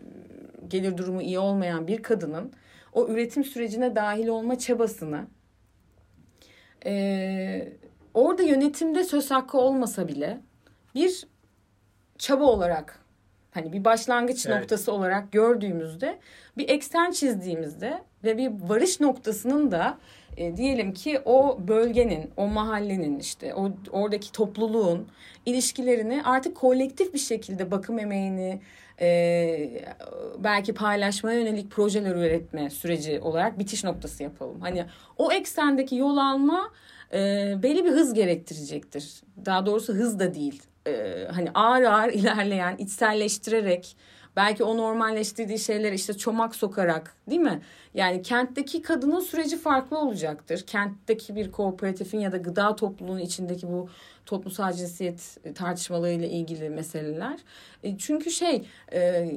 gelir 0.68 0.98
durumu 0.98 1.22
iyi 1.22 1.40
olmayan 1.40 1.88
bir 1.88 2.04
kadının 2.04 2.54
o 2.94 3.08
üretim 3.08 3.44
sürecine 3.44 3.96
dahil 3.96 4.28
olma 4.28 4.60
çabasını 4.60 5.28
e, 6.86 7.74
orada 8.14 8.44
yönetimde 8.44 9.04
söz 9.04 9.32
hakkı 9.32 9.58
olmasa 9.58 10.08
bile 10.08 10.42
bir 10.96 11.28
çaba 12.18 12.44
olarak 12.44 13.03
hani 13.54 13.74
bir 13.74 13.86
başlangıç 13.86 14.46
evet. 14.46 14.60
noktası 14.60 14.92
olarak 14.92 15.32
gördüğümüzde 15.32 16.20
bir 16.58 16.70
eksen 16.70 17.12
çizdiğimizde 17.12 18.04
ve 18.24 18.38
bir 18.38 18.52
varış 18.70 19.00
noktasının 19.00 19.72
da 19.72 19.98
e, 20.38 20.58
diyelim 20.58 20.94
ki 20.94 21.22
o 21.26 21.60
bölgenin, 21.68 22.32
o 22.38 22.48
mahallenin 22.48 23.20
işte 23.20 23.54
o 23.56 23.72
oradaki 23.92 24.32
topluluğun 24.32 25.08
ilişkilerini 25.46 26.24
artık 26.24 26.56
kolektif 26.56 27.14
bir 27.14 27.20
şekilde 27.20 27.72
bakım 27.72 28.00
emeğini 28.00 28.62
e, 29.02 29.84
belki 30.40 30.74
paylaşmaya 30.74 31.40
yönelik 31.40 31.72
projeler 31.72 32.16
üretme 32.16 32.70
süreci 32.70 33.20
olarak 33.20 33.60
bitiş 33.60 33.84
noktası 33.84 34.24
yapalım. 34.24 34.62
Hani 34.62 34.86
o 35.18 35.32
eksendeki 35.32 35.96
yol 35.96 36.18
alma 36.18 36.72
e, 37.14 37.18
belli 37.64 37.86
bir 37.86 37.92
hız 37.92 38.14
gerektirecektir. 38.14 39.22
Daha 39.46 39.66
doğrusu 39.66 39.94
hız 39.94 40.20
da 40.20 40.34
değil. 40.34 40.64
E, 40.88 41.28
hani 41.32 41.52
ağır 41.54 41.84
ağır 41.84 42.10
ilerleyen, 42.14 42.78
içselleştirerek 42.78 43.96
Belki 44.36 44.64
o 44.64 44.78
normalleştirdiği 44.78 45.60
şeyler 45.60 45.94
işte 45.94 46.14
çomak 46.14 46.56
sokarak 46.56 47.16
değil 47.30 47.42
mi? 47.42 47.62
Yani 47.94 48.22
kentteki 48.22 48.82
kadının 48.82 49.20
süreci 49.20 49.58
farklı 49.58 49.98
olacaktır. 49.98 50.64
Kentteki 50.68 51.36
bir 51.36 51.52
kooperatifin 51.52 52.20
ya 52.20 52.32
da 52.32 52.38
gıda 52.38 52.76
topluluğunun 52.76 53.20
içindeki 53.20 53.68
bu 53.68 53.90
toplumsal 54.26 54.74
cinsiyet 54.74 55.38
tartışmalarıyla 55.56 56.28
ilgili 56.28 56.70
meseleler. 56.70 57.40
E, 57.84 57.98
çünkü 57.98 58.32
şey 58.32 58.64
e, 58.94 59.32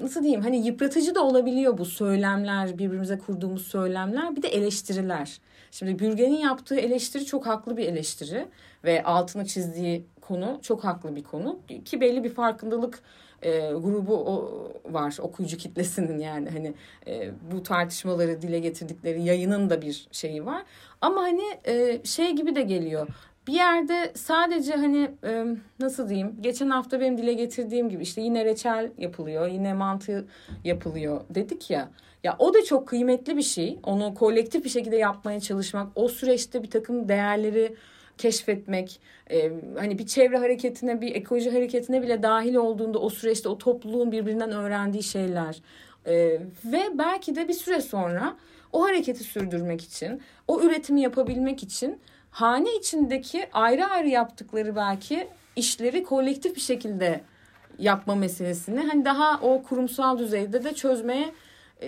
nasıl 0.00 0.22
diyeyim 0.22 0.42
hani 0.42 0.66
yıpratıcı 0.66 1.14
da 1.14 1.24
olabiliyor 1.24 1.78
bu 1.78 1.84
söylemler 1.84 2.78
birbirimize 2.78 3.18
kurduğumuz 3.18 3.66
söylemler 3.66 4.36
bir 4.36 4.42
de 4.42 4.48
eleştiriler. 4.48 5.40
Şimdi 5.70 5.98
Bürgen'in 5.98 6.38
yaptığı 6.38 6.76
eleştiri 6.76 7.24
çok 7.24 7.46
haklı 7.46 7.76
bir 7.76 7.86
eleştiri 7.86 8.46
ve 8.84 9.02
altını 9.02 9.46
çizdiği 9.46 10.04
konu 10.20 10.58
çok 10.62 10.84
haklı 10.84 11.16
bir 11.16 11.24
konu. 11.24 11.60
Ki 11.84 12.00
belli 12.00 12.24
bir 12.24 12.30
farkındalık 12.30 13.02
e, 13.42 13.58
grubu 13.58 14.16
o, 14.16 14.68
var 14.84 15.16
okuyucu 15.20 15.56
kitlesinin 15.56 16.18
yani. 16.18 16.50
Hani 16.50 16.74
e, 17.06 17.30
bu 17.52 17.62
tartışmaları 17.62 18.42
dile 18.42 18.58
getirdikleri 18.58 19.22
yayının 19.22 19.70
da 19.70 19.82
bir 19.82 20.08
şeyi 20.12 20.46
var. 20.46 20.62
Ama 21.00 21.22
hani 21.22 21.44
e, 21.64 22.04
şey 22.04 22.32
gibi 22.32 22.54
de 22.54 22.62
geliyor. 22.62 23.08
Bir 23.46 23.52
yerde 23.52 24.12
sadece 24.14 24.72
hani 24.72 25.10
e, 25.24 25.44
nasıl 25.80 26.08
diyeyim 26.08 26.36
geçen 26.40 26.70
hafta 26.70 27.00
benim 27.00 27.18
dile 27.18 27.32
getirdiğim 27.32 27.88
gibi 27.88 28.02
işte 28.02 28.20
yine 28.20 28.44
reçel 28.44 28.92
yapılıyor 28.98 29.46
yine 29.46 29.74
mantı 29.74 30.26
yapılıyor 30.64 31.20
dedik 31.30 31.70
ya 31.70 31.88
ya 32.24 32.36
o 32.38 32.54
da 32.54 32.64
çok 32.64 32.88
kıymetli 32.88 33.36
bir 33.36 33.42
şey. 33.42 33.78
Onu 33.82 34.14
kolektif 34.14 34.64
bir 34.64 34.70
şekilde 34.70 34.96
yapmaya 34.96 35.40
çalışmak 35.40 35.88
o 35.94 36.08
süreçte 36.08 36.62
bir 36.62 36.70
takım 36.70 37.08
değerleri 37.08 37.76
keşfetmek, 38.18 39.00
e, 39.30 39.52
hani 39.78 39.98
bir 39.98 40.06
çevre 40.06 40.38
hareketine, 40.38 41.00
bir 41.00 41.14
ekoloji 41.14 41.50
hareketine 41.50 42.02
bile 42.02 42.22
dahil 42.22 42.54
olduğunda 42.54 42.98
o 42.98 43.10
süreçte 43.10 43.48
o 43.48 43.58
topluluğun 43.58 44.12
birbirinden 44.12 44.52
öğrendiği 44.52 45.02
şeyler 45.02 45.62
e, 46.06 46.14
ve 46.64 46.82
belki 46.94 47.36
de 47.36 47.48
bir 47.48 47.54
süre 47.54 47.80
sonra 47.80 48.36
o 48.72 48.84
hareketi 48.84 49.24
sürdürmek 49.24 49.84
için, 49.84 50.22
o 50.48 50.60
üretimi 50.60 51.00
yapabilmek 51.00 51.62
için 51.62 52.00
hane 52.30 52.76
içindeki 52.76 53.48
ayrı 53.52 53.84
ayrı 53.84 54.08
yaptıkları 54.08 54.76
belki 54.76 55.28
işleri 55.56 56.02
kolektif 56.02 56.56
bir 56.56 56.60
şekilde 56.60 57.20
yapma 57.78 58.14
meselesini 58.14 58.80
hani 58.80 59.04
daha 59.04 59.40
o 59.42 59.62
kurumsal 59.62 60.18
düzeyde 60.18 60.64
de 60.64 60.74
çözmeye 60.74 61.32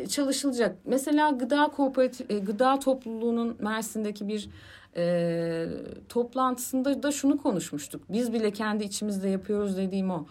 çalışılacak. 0.09 0.77
Mesela 0.85 1.31
gıda 1.31 1.69
kooperatif, 1.77 2.31
e, 2.31 2.39
gıda 2.39 2.79
topluluğunun 2.79 3.57
Mersin'deki 3.61 4.29
bir 4.29 4.49
e, 4.97 5.67
toplantısında 6.09 7.03
da 7.03 7.13
şunu 7.13 7.39
konuşmuştuk. 7.43 8.03
Biz 8.09 8.33
bile 8.33 8.51
kendi 8.51 8.85
içimizde 8.85 9.29
yapıyoruz 9.29 9.77
dediğim 9.77 10.11
o. 10.11 10.27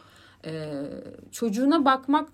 E, 0.45 0.83
çocuğuna 1.31 1.85
bakmak 1.85 2.29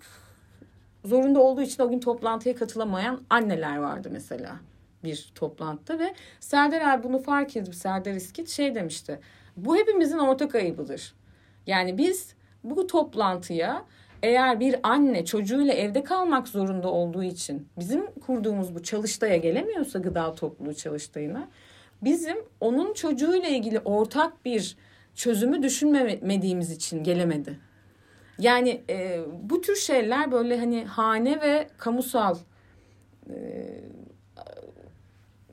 zorunda 1.06 1.40
olduğu 1.40 1.62
için 1.62 1.84
o 1.84 1.90
gün 1.90 2.00
toplantıya 2.00 2.56
katılamayan 2.56 3.22
anneler 3.30 3.78
vardı 3.78 4.10
mesela 4.12 4.56
bir 5.04 5.32
toplantıda 5.36 6.00
ve 6.00 6.16
Serdar 6.40 6.82
abi 6.82 7.04
bunu 7.04 7.20
fark 7.20 7.58
edip 7.58 7.76
Serdar 7.76 8.14
İskit 8.14 8.50
şey 8.50 8.76
demişti. 8.76 9.20
Bu 9.58 9.78
hepimizin 9.78 10.18
ortak 10.18 10.56
ayıbıdır. 10.56 11.14
Yani 11.68 11.98
biz 11.98 12.36
bu 12.64 12.88
toplantıya 12.88 13.86
eğer 14.26 14.60
bir 14.60 14.76
anne 14.84 15.26
çocuğuyla 15.26 15.74
evde 15.74 16.04
kalmak 16.04 16.48
zorunda 16.48 16.88
olduğu 16.88 17.24
için 17.24 17.68
bizim 17.80 18.12
kurduğumuz 18.12 18.76
bu 18.76 18.84
çalıştaya 18.84 19.38
gelemiyorsa 19.38 20.00
gıda 20.00 20.36
topluluğu 20.36 20.74
çalıştayına 20.74 21.50
bizim 22.02 22.38
onun 22.60 22.94
çocuğuyla 22.94 23.50
ilgili 23.50 23.80
ortak 23.80 24.46
bir 24.46 24.78
çözümü 25.16 25.64
düşünmediğimiz 25.64 26.72
için 26.72 27.04
gelemedi. 27.04 27.60
Yani 28.40 28.82
e, 28.90 29.20
bu 29.42 29.62
tür 29.62 29.76
şeyler 29.76 30.32
böyle 30.32 30.60
hani 30.60 30.86
hane 30.86 31.42
ve 31.42 31.68
kamusal 31.78 32.38
e, 33.30 33.36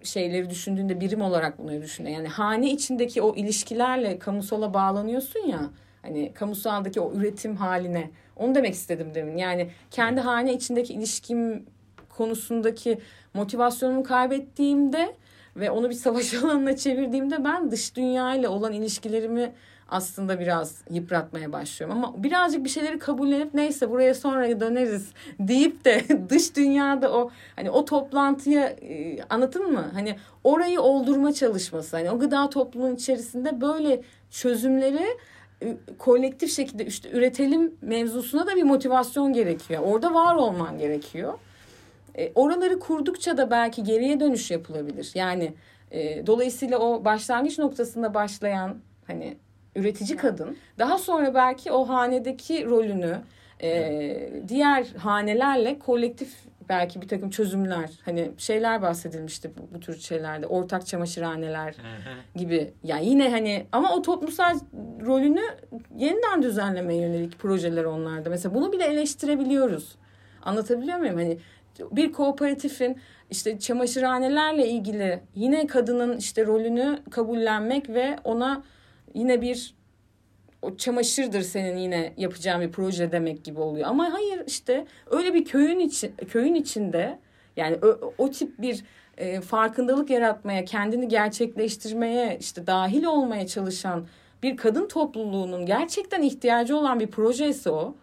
şeyleri 0.03 0.51
düşündüğünde 0.51 1.01
birim 1.01 1.23
olarak 1.23 1.59
bunu 1.59 1.83
düşünüyor. 1.83 2.17
Yani 2.17 2.29
hane 2.29 2.71
içindeki 2.71 3.23
o 3.23 3.35
ilişkilerle 3.37 4.19
kamusala 4.19 4.75
bağlanıyorsun 4.75 5.41
ya. 5.41 5.71
Hani 6.03 6.33
kamusaldaki 6.35 7.01
o 7.01 7.13
üretim 7.13 7.57
haline. 7.57 8.11
Onu 8.37 8.55
demek 8.55 8.75
istedim 8.75 9.15
demin. 9.15 9.37
Yani 9.37 9.71
kendi 9.91 10.21
hane 10.21 10.55
içindeki 10.55 10.95
ilişkim 10.95 11.67
konusundaki 12.09 12.99
motivasyonumu 13.35 14.03
kaybettiğimde 14.03 15.17
ve 15.57 15.71
onu 15.71 15.91
bir 15.91 15.95
savaş 15.95 16.35
alanına 16.45 16.77
çevirdiğimde 16.77 17.45
ben 17.45 17.71
dış 17.71 17.97
dünya 17.97 18.35
ile 18.35 18.49
olan 18.49 18.73
ilişkilerimi 18.73 19.53
aslında 19.89 20.41
biraz 20.41 20.83
yıpratmaya 20.91 21.53
başlıyorum. 21.53 21.99
Ama 21.99 22.23
birazcık 22.23 22.65
bir 22.65 22.69
şeyleri 22.69 22.99
kabullenip 22.99 23.55
neyse 23.55 23.91
buraya 23.91 24.15
sonra 24.15 24.61
döneriz 24.61 25.13
deyip 25.39 25.85
de 25.85 26.05
dış 26.29 26.57
dünyada 26.57 27.13
o 27.13 27.31
hani 27.57 27.71
o 27.71 27.85
toplantıya 27.85 28.67
e, 28.67 29.23
anladın 29.31 29.73
mı? 29.73 29.91
Hani 29.93 30.17
orayı 30.45 30.81
oldurma 30.81 31.33
çalışması. 31.33 31.97
Hani 31.97 32.11
o 32.11 32.19
gıda 32.19 32.51
toplumunun 32.51 32.95
içerisinde 32.95 33.61
böyle 33.61 34.03
çözümleri 34.31 35.07
kolektif 35.99 36.53
şekilde 36.53 36.87
işte 36.87 37.11
üretelim 37.11 37.75
mevzusuna 37.83 38.47
da 38.47 38.57
bir 38.57 38.63
motivasyon 38.63 39.33
gerekiyor. 39.33 39.83
Orada 39.87 40.15
var 40.15 40.35
olman 40.35 40.79
gerekiyor. 40.79 41.35
E, 42.15 42.33
oraları 42.35 42.79
kurdukça 42.79 43.37
da 43.37 43.51
belki 43.51 43.85
geriye 43.85 44.21
dönüş 44.21 44.51
yapılabilir. 44.51 45.13
Yani 45.15 45.53
E, 45.93 46.27
dolayısıyla 46.27 46.79
o 46.79 47.05
başlangıç 47.05 47.59
noktasında 47.59 48.15
başlayan 48.15 48.77
hani 49.07 49.37
üretici 49.77 50.17
kadın 50.17 50.57
daha 50.79 50.99
sonra 50.99 51.35
belki 51.35 51.73
o 51.73 51.89
hanedeki 51.89 52.67
rolünü 52.67 53.19
e, 53.63 54.43
diğer 54.49 54.87
hanelerle 54.99 55.79
kolektif 55.79 56.29
belki 56.69 57.03
bir 57.03 57.09
takım 57.09 57.31
çözümler 57.31 57.91
hani 58.05 58.31
şeyler 58.39 58.83
bahsedilmişti 58.83 59.51
bu, 59.59 59.75
bu 59.75 59.81
tür 59.81 59.99
şeylerde 59.99 60.47
ortak 60.47 60.87
çamaşırhaneler 60.87 61.75
gibi. 62.35 62.73
Yani 62.85 63.07
yine 63.07 63.31
hani 63.31 63.67
ama 63.73 63.95
o 63.95 64.03
toplumsal 64.03 64.59
rolünü 65.07 65.43
yeniden 65.97 66.43
düzenlemeye 66.43 67.01
yönelik 67.01 67.39
projeler 67.39 67.85
onlarda. 67.85 68.31
Mesela 68.31 68.55
bunu 68.55 68.73
bile 68.73 68.85
eleştirebiliyoruz. 68.85 69.97
Anlatabiliyor 70.43 70.99
muyum? 70.99 71.17
Hani 71.17 71.39
bir 71.93 72.13
kooperatifin 72.13 72.97
işte 73.31 73.59
çamaşırhanelerle 73.59 74.69
ilgili 74.69 75.21
yine 75.35 75.67
kadının 75.67 76.17
işte 76.17 76.47
rolünü 76.47 76.99
kabullenmek 77.11 77.89
ve 77.89 78.19
ona 78.25 78.63
yine 79.15 79.41
bir 79.41 79.75
o 80.63 80.77
çamaşırdır 80.77 81.43
senin 81.43 81.77
yine 81.77 82.13
yapacağın 82.17 82.61
bir 82.61 82.73
proje 82.73 83.13
demek 83.13 83.45
gibi 83.45 83.61
oluyor. 83.61 83.89
Ama 83.89 84.13
hayır 84.13 84.43
işte 84.47 84.87
öyle 85.11 85.35
bir 85.35 85.45
köyün 85.45 85.79
için 85.79 86.15
köyün 86.29 86.55
içinde 86.55 87.19
yani 87.57 87.77
o, 87.83 88.15
o 88.19 88.31
tip 88.31 88.59
bir 88.59 88.85
e, 89.19 89.41
farkındalık 89.41 90.11
yaratmaya, 90.11 90.65
kendini 90.65 91.09
gerçekleştirmeye, 91.09 92.37
işte 92.41 92.67
dahil 92.67 93.05
olmaya 93.05 93.47
çalışan 93.47 94.07
bir 94.43 94.57
kadın 94.57 94.89
topluluğunun 94.89 95.67
gerçekten 95.67 96.23
ihtiyacı 96.23 96.77
olan 96.77 97.01
bir 97.01 97.07
projesi 97.07 97.71
o. 97.71 97.95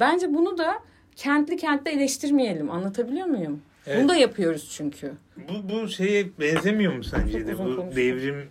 Bence 0.00 0.34
bunu 0.34 0.58
da 0.58 0.74
kentli 1.16 1.56
kentte 1.56 1.90
eleştirmeyelim. 1.90 2.70
Anlatabiliyor 2.70 3.26
muyum? 3.26 3.62
Evet. 3.86 4.00
Bunu 4.00 4.08
da 4.08 4.16
yapıyoruz 4.16 4.70
çünkü. 4.76 5.12
Bu, 5.36 5.74
bu 5.74 5.88
şeye 5.88 6.26
benzemiyor 6.40 6.92
mu 6.96 7.04
sence 7.04 7.46
de? 7.46 7.58
Bu 7.58 7.96
devrim 7.96 8.48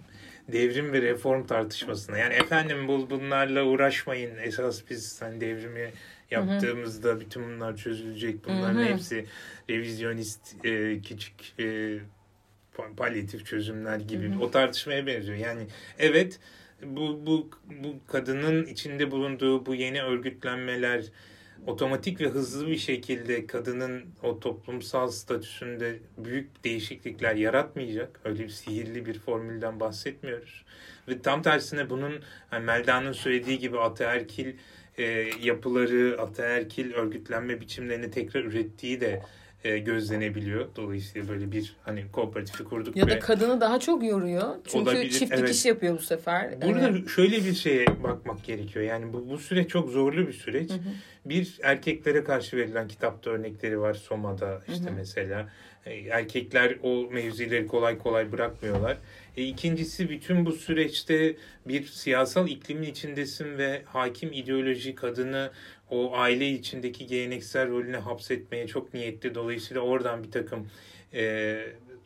devrim 0.48 0.94
ve 0.94 1.02
reform 1.02 1.46
tartışmasına. 1.46 2.18
Yani 2.18 2.34
efendim 2.34 2.88
bu 2.88 3.10
bunlarla 3.10 3.64
uğraşmayın. 3.64 4.38
Esas 4.38 4.82
biz 4.90 5.22
hani 5.22 5.42
devrimi 5.42 5.92
yaptığımızda 6.32 7.10
Hı-hı. 7.10 7.20
bütün 7.20 7.44
bunlar 7.44 7.78
çözülecek. 7.78 8.46
Bunların 8.46 8.80
Hı-hı. 8.80 8.94
hepsi 8.94 9.26
revizyonist 9.70 10.66
e, 10.66 11.02
küçük 11.02 11.60
e, 11.60 11.98
palyatif 12.98 13.46
çözümler 13.46 14.00
gibi 14.00 14.30
Hı-hı. 14.30 14.40
o 14.40 14.52
tartışmaya 14.52 15.08
benziyor. 15.08 15.38
Yani 15.38 15.68
evet 16.00 16.40
bu 16.84 17.26
bu 17.26 17.50
bu 17.84 17.96
kadının 18.08 18.66
içinde 18.66 19.12
bulunduğu 19.12 19.66
bu 19.66 19.76
yeni 19.76 20.02
örgütlenmeler 20.04 21.06
otomatik 21.68 22.22
ve 22.22 22.30
hızlı 22.30 22.68
bir 22.68 22.78
şekilde 22.78 23.48
kadının 23.48 24.06
o 24.24 24.40
toplumsal 24.40 25.08
statüsünde 25.08 26.00
büyük 26.18 26.64
değişiklikler 26.64 27.36
yaratmayacak. 27.36 28.20
Öyle 28.24 28.44
bir 28.44 28.50
sihirli 28.50 29.06
bir 29.06 29.20
formülden 29.20 29.80
bahsetmiyoruz. 29.80 30.66
Ve 31.08 31.22
tam 31.22 31.42
tersine 31.42 31.90
bunun 31.90 32.14
yani 32.52 32.66
Melda'nın 32.66 33.12
söylediği 33.12 33.60
gibi 33.60 33.80
ataerkil 33.80 34.54
e, 34.98 35.04
yapıları, 35.42 36.22
ataerkil 36.22 36.94
örgütlenme 36.94 37.62
biçimlerini 37.62 38.12
tekrar 38.12 38.44
ürettiği 38.44 39.02
de 39.02 39.22
e, 39.64 39.78
gözlenebiliyor. 39.78 40.68
Dolayısıyla 40.76 41.30
böyle 41.30 41.52
bir 41.52 41.76
hani 41.82 42.06
kooperatifi 42.12 42.64
kurduk. 42.64 42.96
Ya 42.96 43.08
ve 43.08 43.12
da 43.12 43.20
kadını 43.20 43.62
daha 43.62 43.80
çok 43.80 44.04
yoruyor. 44.04 44.56
Çünkü 44.68 44.90
olabilir. 44.90 45.10
çift 45.10 45.34
evet. 45.34 45.48
dikiş 45.48 45.66
yapıyor 45.66 45.98
bu 45.98 46.02
sefer. 46.02 46.62
Burada 46.62 46.90
evet. 46.90 47.10
şöyle 47.10 47.46
bir 47.46 47.54
şeye 47.54 47.86
bakmak 48.04 48.44
gerekiyor. 48.44 48.86
Yani 48.86 49.14
bu, 49.14 49.30
bu 49.30 49.38
süreç 49.38 49.70
çok 49.70 49.90
zorlu 49.90 50.28
bir 50.28 50.34
süreç. 50.34 50.70
Hı 50.70 50.74
hı. 50.74 50.90
Bir 51.26 51.60
erkeklere 51.64 52.24
karşı 52.24 52.58
verilen 52.58 52.88
kitapta 52.88 53.30
örnekleri 53.30 53.80
var 53.80 53.94
Soma'da 53.94 54.62
işte 54.68 54.86
hı 54.86 54.90
hı. 54.90 54.96
mesela. 54.96 55.50
E, 55.86 55.94
erkekler 55.94 56.78
o 56.84 57.10
mevzileri 57.12 57.68
kolay 57.68 57.98
kolay 57.98 58.32
bırakmıyorlar. 58.32 58.98
E, 59.38 59.44
ikincisi 59.44 60.10
bütün 60.10 60.46
bu 60.46 60.52
süreçte 60.52 61.36
bir 61.68 61.86
siyasal 61.86 62.48
iklimin 62.48 62.88
içindesin 62.88 63.58
ve 63.58 63.82
hakim 63.86 64.34
ideoloji 64.34 64.96
kadını 64.96 65.52
o 65.90 66.16
aile 66.16 66.50
içindeki 66.50 67.08
geleneksel 67.08 67.70
rolüne 67.70 67.98
hapsetmeye 67.98 68.68
çok 68.68 68.94
niyetli. 68.94 69.36
Dolayısıyla 69.36 69.82
oradan 69.82 70.24
bir 70.24 70.32
takım 70.32 70.68
e, 71.14 71.58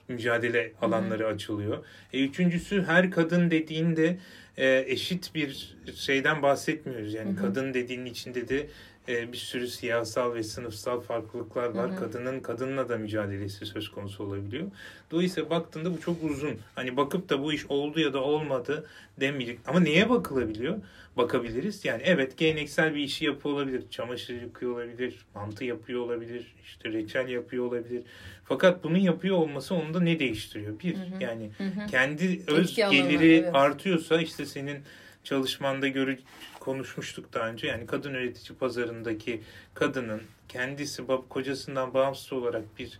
mücadele 0.07 0.71
alanları 0.81 1.23
Hı-hı. 1.23 1.33
açılıyor. 1.33 1.85
E, 2.13 2.23
üçüncüsü 2.23 2.83
her 2.83 3.11
kadın 3.11 3.51
dediğinde 3.51 4.17
e, 4.57 4.83
eşit 4.87 5.35
bir 5.35 5.77
şeyden 5.95 6.41
bahsetmiyoruz. 6.41 7.13
Yani 7.13 7.31
Hı-hı. 7.31 7.41
kadın 7.41 7.73
dediğin 7.73 8.05
içinde 8.05 8.47
de 8.47 8.67
e, 9.09 9.31
bir 9.31 9.37
sürü 9.37 9.67
siyasal 9.67 10.33
ve 10.33 10.43
sınıfsal 10.43 11.01
farklılıklar 11.01 11.69
var. 11.69 11.91
Hı 11.91 11.95
hı. 11.95 11.99
Kadının 11.99 12.39
kadınla 12.39 12.89
da 12.89 12.97
mücadelesi 12.97 13.65
söz 13.65 13.91
konusu 13.91 14.23
olabiliyor. 14.23 14.67
Dolayısıyla 15.11 15.49
baktığında 15.49 15.93
bu 15.93 16.01
çok 16.01 16.23
uzun. 16.23 16.59
Hani 16.75 16.97
bakıp 16.97 17.29
da 17.29 17.43
bu 17.43 17.53
iş 17.53 17.65
oldu 17.65 17.99
ya 17.99 18.13
da 18.13 18.23
olmadı 18.23 18.87
demeyecek. 19.19 19.59
Ama 19.67 19.79
neye 19.79 20.09
bakılabiliyor? 20.09 20.77
Bakabiliriz. 21.17 21.85
Yani 21.85 22.01
evet 22.05 22.37
geleneksel 22.37 22.95
bir 22.95 22.99
işi 22.99 23.25
yapıyor 23.25 23.55
olabilir. 23.55 23.83
Çamaşır 23.89 24.41
yıkıyor 24.41 24.71
olabilir. 24.71 25.25
Mantı 25.35 25.65
yapıyor 25.65 26.01
olabilir. 26.01 26.55
işte 26.63 26.89
reçel 26.89 27.27
yapıyor 27.27 27.65
olabilir. 27.65 28.03
Fakat 28.45 28.83
bunun 28.83 28.97
yapıyor 28.97 29.37
olması 29.37 29.75
onda 29.75 29.99
ne 29.99 30.19
değiştiriyor? 30.19 30.79
Bir, 30.79 30.95
hı 30.95 30.99
hı. 30.99 31.23
yani 31.23 31.51
hı 31.57 31.63
hı. 31.63 31.87
kendi 31.87 32.41
öz 32.47 32.69
Etki 32.69 32.97
geliri 32.97 33.33
evet. 33.33 33.55
artıyorsa 33.55 34.21
işte 34.21 34.45
senin 34.45 34.77
çalışmanda 35.23 35.87
görü 35.87 36.19
konuşmuştuk 36.59 37.33
daha 37.33 37.47
önce. 37.47 37.67
Yani 37.67 37.85
kadın 37.85 38.13
üretici 38.13 38.57
pazarındaki 38.57 39.41
kadının 39.73 40.21
kendisi 40.47 41.03
kocasından 41.29 41.93
bağımsız 41.93 42.33
olarak 42.33 42.63
bir 42.79 42.99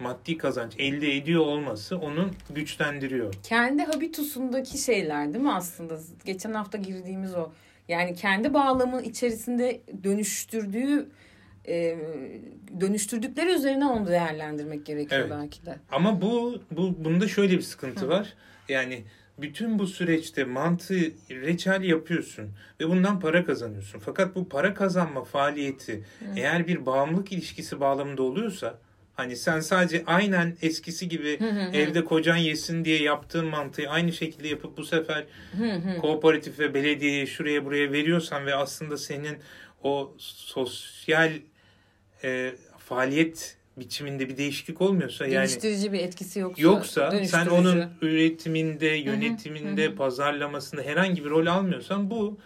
maddi 0.00 0.38
kazanç 0.38 0.72
elde 0.78 1.16
ediyor 1.16 1.40
olması 1.40 1.98
onu 1.98 2.30
güçlendiriyor. 2.50 3.34
Kendi 3.42 3.82
habitusundaki 3.82 4.78
şeyler 4.78 5.32
değil 5.32 5.44
mi 5.44 5.52
aslında? 5.52 5.98
Geçen 6.24 6.52
hafta 6.52 6.78
girdiğimiz 6.78 7.34
o. 7.34 7.50
Yani 7.88 8.14
kendi 8.14 8.54
bağlamı 8.54 9.02
içerisinde 9.02 9.80
dönüştürdüğü 10.04 11.08
e, 11.68 11.98
dönüştürdükleri 12.80 13.52
üzerine 13.52 13.86
onu 13.86 14.06
değerlendirmek 14.06 14.86
gerekiyor 14.86 15.20
evet. 15.20 15.30
belki 15.30 15.66
de. 15.66 15.78
Ama 15.92 16.22
bu 16.22 16.62
bu 16.70 17.04
bunda 17.04 17.28
şöyle 17.28 17.56
bir 17.56 17.62
sıkıntı 17.62 18.04
Hı. 18.04 18.08
var. 18.08 18.34
Yani 18.68 19.04
bütün 19.38 19.78
bu 19.78 19.86
süreçte 19.86 20.44
mantı 20.44 20.94
reçel 21.30 21.82
yapıyorsun 21.82 22.50
ve 22.80 22.88
bundan 22.88 23.20
para 23.20 23.44
kazanıyorsun. 23.44 23.98
Fakat 23.98 24.34
bu 24.34 24.48
para 24.48 24.74
kazanma 24.74 25.24
faaliyeti 25.24 25.96
Hı. 26.18 26.24
eğer 26.36 26.66
bir 26.66 26.86
bağımlılık 26.86 27.32
ilişkisi 27.32 27.80
bağlamında 27.80 28.22
oluyorsa 28.22 28.78
hani 29.14 29.36
sen 29.36 29.60
sadece 29.60 30.02
aynen 30.06 30.56
eskisi 30.62 31.08
gibi 31.08 31.40
hı 31.40 31.50
hı. 31.50 31.76
evde 31.76 32.04
kocan 32.04 32.36
yesin 32.36 32.84
diye 32.84 33.02
yaptığın 33.02 33.46
mantığı 33.46 33.88
aynı 33.88 34.12
şekilde 34.12 34.48
yapıp 34.48 34.76
bu 34.76 34.84
sefer 34.84 35.24
hı 35.56 35.72
hı. 35.72 35.98
kooperatif 35.98 36.58
ve 36.58 36.74
belediyeye 36.74 37.26
şuraya 37.26 37.64
buraya 37.64 37.92
veriyorsan 37.92 38.46
ve 38.46 38.54
aslında 38.54 38.98
senin 38.98 39.38
o 39.82 40.14
sosyal 40.18 41.32
e, 42.24 42.52
faaliyet 42.78 43.56
biçiminde 43.76 44.28
bir 44.28 44.36
değişiklik 44.36 44.80
olmuyorsa 44.80 45.24
yani 45.26 45.32
geliştirici 45.32 45.92
bir 45.92 46.00
etkisi 46.00 46.38
yoksa 46.38 46.62
yoksa 46.62 47.24
sen 47.24 47.46
onun 47.46 47.84
üretiminde, 48.02 48.86
yönetiminde, 48.86 49.86
hı 49.86 49.90
hı. 49.90 49.96
pazarlamasında 49.96 50.82
herhangi 50.82 51.24
bir 51.24 51.30
rol 51.30 51.46
almıyorsan 51.46 52.10
bu 52.10 52.38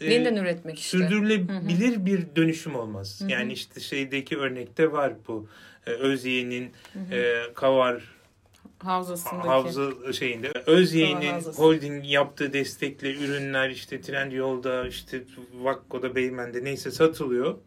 e, 0.00 0.12
yeniden 0.12 0.36
e, 0.36 0.40
üretmek 0.40 0.78
işte. 0.78 0.98
Sürdürülebilir 0.98 1.96
hı 1.96 2.00
hı. 2.00 2.06
bir 2.06 2.36
dönüşüm 2.36 2.74
olmaz. 2.74 3.20
Hı 3.20 3.24
hı. 3.24 3.30
Yani 3.30 3.52
işte 3.52 3.80
şeydeki 3.80 4.38
örnekte 4.38 4.92
var 4.92 5.12
bu 5.28 5.48
e, 5.86 5.90
Özyeğin'in 5.90 6.70
e, 7.10 7.42
Kavar 7.54 8.02
havzasındaki 8.78 9.48
havza 9.48 10.12
şeyinde 10.12 10.52
Özyeğin'in 10.66 11.40
holding 11.40 12.04
yaptığı 12.06 12.52
destekle 12.52 13.14
ürünler 13.14 13.70
işte 13.70 14.00
Trendyol'da 14.00 14.86
işte 14.86 15.24
Vakko'da 15.54 16.14
Beymen'de 16.14 16.64
neyse 16.64 16.90
satılıyor. 16.90 17.58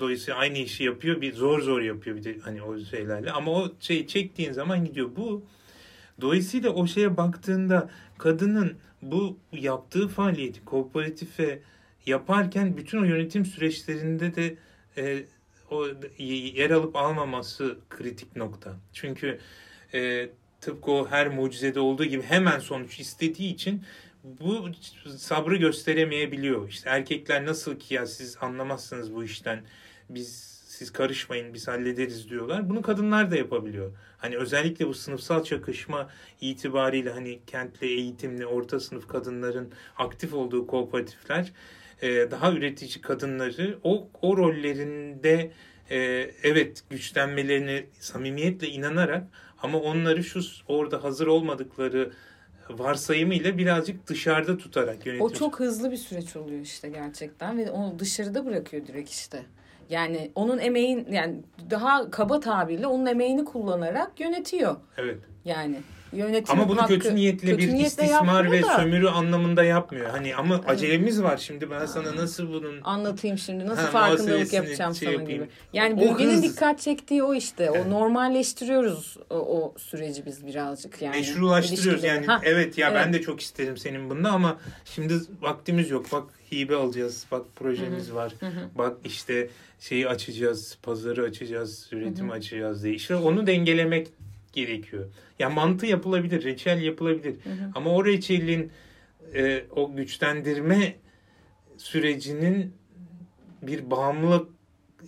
Dolayısıyla 0.00 0.38
aynı 0.40 0.58
işi 0.58 0.84
yapıyor. 0.84 1.20
Bir 1.20 1.32
zor 1.32 1.60
zor 1.60 1.80
yapıyor 1.80 2.16
bir 2.16 2.24
de 2.24 2.38
hani 2.38 2.62
o 2.62 2.78
şeylerle. 2.78 3.30
Ama 3.30 3.50
o 3.50 3.72
şeyi 3.80 4.06
çektiğin 4.06 4.52
zaman 4.52 4.84
gidiyor. 4.84 5.10
Bu 5.16 5.44
dolayısıyla 6.20 6.70
o 6.70 6.86
şeye 6.86 7.16
baktığında 7.16 7.90
kadının 8.18 8.76
bu 9.02 9.38
yaptığı 9.52 10.08
faaliyeti 10.08 10.64
kooperatife 10.64 11.62
yaparken 12.06 12.76
bütün 12.76 12.98
o 12.98 13.04
yönetim 13.04 13.46
süreçlerinde 13.46 14.34
de 14.34 14.56
e, 14.96 15.24
o 15.70 15.86
yer 16.18 16.70
alıp 16.70 16.96
almaması 16.96 17.78
kritik 17.90 18.36
nokta. 18.36 18.76
Çünkü 18.92 19.38
e, 19.94 20.28
tıpkı 20.60 20.90
o 20.90 21.08
her 21.08 21.28
mucizede 21.28 21.80
olduğu 21.80 22.04
gibi 22.04 22.22
hemen 22.22 22.58
sonuç 22.58 23.00
istediği 23.00 23.54
için 23.54 23.82
bu 24.24 24.68
sabrı 25.16 25.56
gösteremeyebiliyor. 25.56 26.68
İşte 26.68 26.90
erkekler 26.90 27.46
nasıl 27.46 27.78
ki 27.78 27.94
ya 27.94 28.06
siz 28.06 28.36
anlamazsınız 28.40 29.14
bu 29.14 29.24
işten 29.24 29.62
biz 30.08 30.56
siz 30.66 30.92
karışmayın 30.92 31.54
biz 31.54 31.68
hallederiz 31.68 32.30
diyorlar. 32.30 32.70
Bunu 32.70 32.82
kadınlar 32.82 33.30
da 33.30 33.36
yapabiliyor. 33.36 33.92
Hani 34.18 34.36
özellikle 34.36 34.88
bu 34.88 34.94
sınıfsal 34.94 35.44
çakışma 35.44 36.10
itibariyle 36.40 37.10
hani 37.10 37.40
kentli 37.46 37.86
eğitimli 37.86 38.46
orta 38.46 38.80
sınıf 38.80 39.08
kadınların 39.08 39.72
aktif 39.96 40.34
olduğu 40.34 40.66
kooperatifler 40.66 41.52
e, 42.02 42.30
daha 42.30 42.52
üretici 42.52 43.00
kadınları 43.00 43.78
o, 43.82 44.08
o 44.22 44.36
rollerinde 44.36 45.50
e, 45.90 45.98
evet 46.42 46.84
güçlenmelerini 46.90 47.86
samimiyetle 48.00 48.68
inanarak 48.68 49.26
ama 49.62 49.78
onları 49.78 50.24
şu 50.24 50.40
orada 50.68 51.04
hazır 51.04 51.26
olmadıkları 51.26 52.12
varsayımıyla 52.70 53.58
birazcık 53.58 54.06
dışarıda 54.06 54.58
tutarak 54.58 55.06
yönetiyor. 55.06 55.30
O 55.30 55.34
çok 55.34 55.60
hızlı 55.60 55.90
bir 55.90 55.96
süreç 55.96 56.36
oluyor 56.36 56.60
işte 56.60 56.88
gerçekten 56.88 57.58
ve 57.58 57.70
onu 57.70 57.98
dışarıda 57.98 58.46
bırakıyor 58.46 58.86
direkt 58.86 59.10
işte. 59.10 59.42
Yani 59.90 60.30
onun 60.34 60.58
emeğin 60.58 61.06
yani 61.10 61.36
daha 61.70 62.10
kaba 62.10 62.40
tabirle 62.40 62.86
onun 62.86 63.06
emeğini 63.06 63.44
kullanarak 63.44 64.20
yönetiyor. 64.20 64.76
Evet. 64.96 65.18
Yani 65.44 65.76
yönetim 66.12 66.54
Ama 66.54 66.68
bunu 66.68 66.82
hakkı, 66.82 66.94
kötü 66.94 67.14
niyetle 67.14 67.50
kötü 67.50 67.58
bir 67.58 67.74
niyetle 67.74 68.04
istismar 68.04 68.52
ve 68.52 68.62
da. 68.62 68.76
sömürü 68.76 69.08
anlamında 69.08 69.64
yapmıyor. 69.64 70.10
Hani 70.10 70.34
ama 70.34 70.54
evet. 70.54 70.70
acelemiz 70.70 71.22
var 71.22 71.36
şimdi 71.36 71.70
ben 71.70 71.86
sana 71.86 72.16
nasıl 72.16 72.48
bunun 72.48 72.80
anlatayım 72.84 73.38
şimdi 73.38 73.66
nasıl 73.66 73.82
ha, 73.82 73.90
farkındalık 73.90 74.52
yapacağım 74.52 74.94
şey 74.94 75.08
sana 75.08 75.20
yapayım. 75.20 75.40
gibi. 75.40 75.50
Yani 75.72 76.00
bölgenin 76.00 76.42
dikkat 76.42 76.80
çektiği 76.80 77.22
o 77.22 77.34
işte. 77.34 77.70
O 77.70 77.90
normalleştiriyoruz 77.90 79.16
o, 79.30 79.34
o 79.34 79.74
süreci 79.78 80.26
biz 80.26 80.46
birazcık 80.46 81.02
yani. 81.02 81.16
Meşrulaştırıyoruz 81.16 82.04
yani. 82.04 82.26
Ha. 82.26 82.40
Evet 82.44 82.78
ya 82.78 82.90
evet. 82.90 83.00
ben 83.04 83.12
de 83.12 83.20
çok 83.20 83.40
isterim 83.40 83.76
senin 83.76 84.10
bunda 84.10 84.30
ama 84.30 84.56
şimdi 84.84 85.14
vaktimiz 85.40 85.90
yok. 85.90 86.06
Bak 86.12 86.24
hibe 86.52 86.76
alacağız. 86.76 87.26
Bak 87.30 87.46
projemiz 87.56 88.14
var. 88.14 88.34
Bak 88.74 88.96
işte 89.04 89.48
şeyi 89.80 90.08
açacağız, 90.08 90.78
pazarı 90.82 91.22
açacağız, 91.22 91.88
üretimi 91.92 92.28
Hı-hı. 92.28 92.36
açacağız 92.36 92.84
diye. 92.84 92.94
İşte 92.94 93.16
onu 93.16 93.46
dengelemek 93.46 94.08
gerekiyor. 94.52 95.04
Ya 95.04 95.10
yani 95.38 95.54
mantı 95.54 95.86
yapılabilir, 95.86 96.44
reçel 96.44 96.82
yapılabilir. 96.82 97.34
Hı 97.44 97.50
hı. 97.50 97.70
Ama 97.74 97.90
o 97.90 98.04
reçelin 98.04 98.70
e, 99.34 99.64
o 99.76 99.96
güçlendirme 99.96 100.96
sürecinin 101.76 102.72
bir 103.62 103.90
bağımlılık 103.90 104.48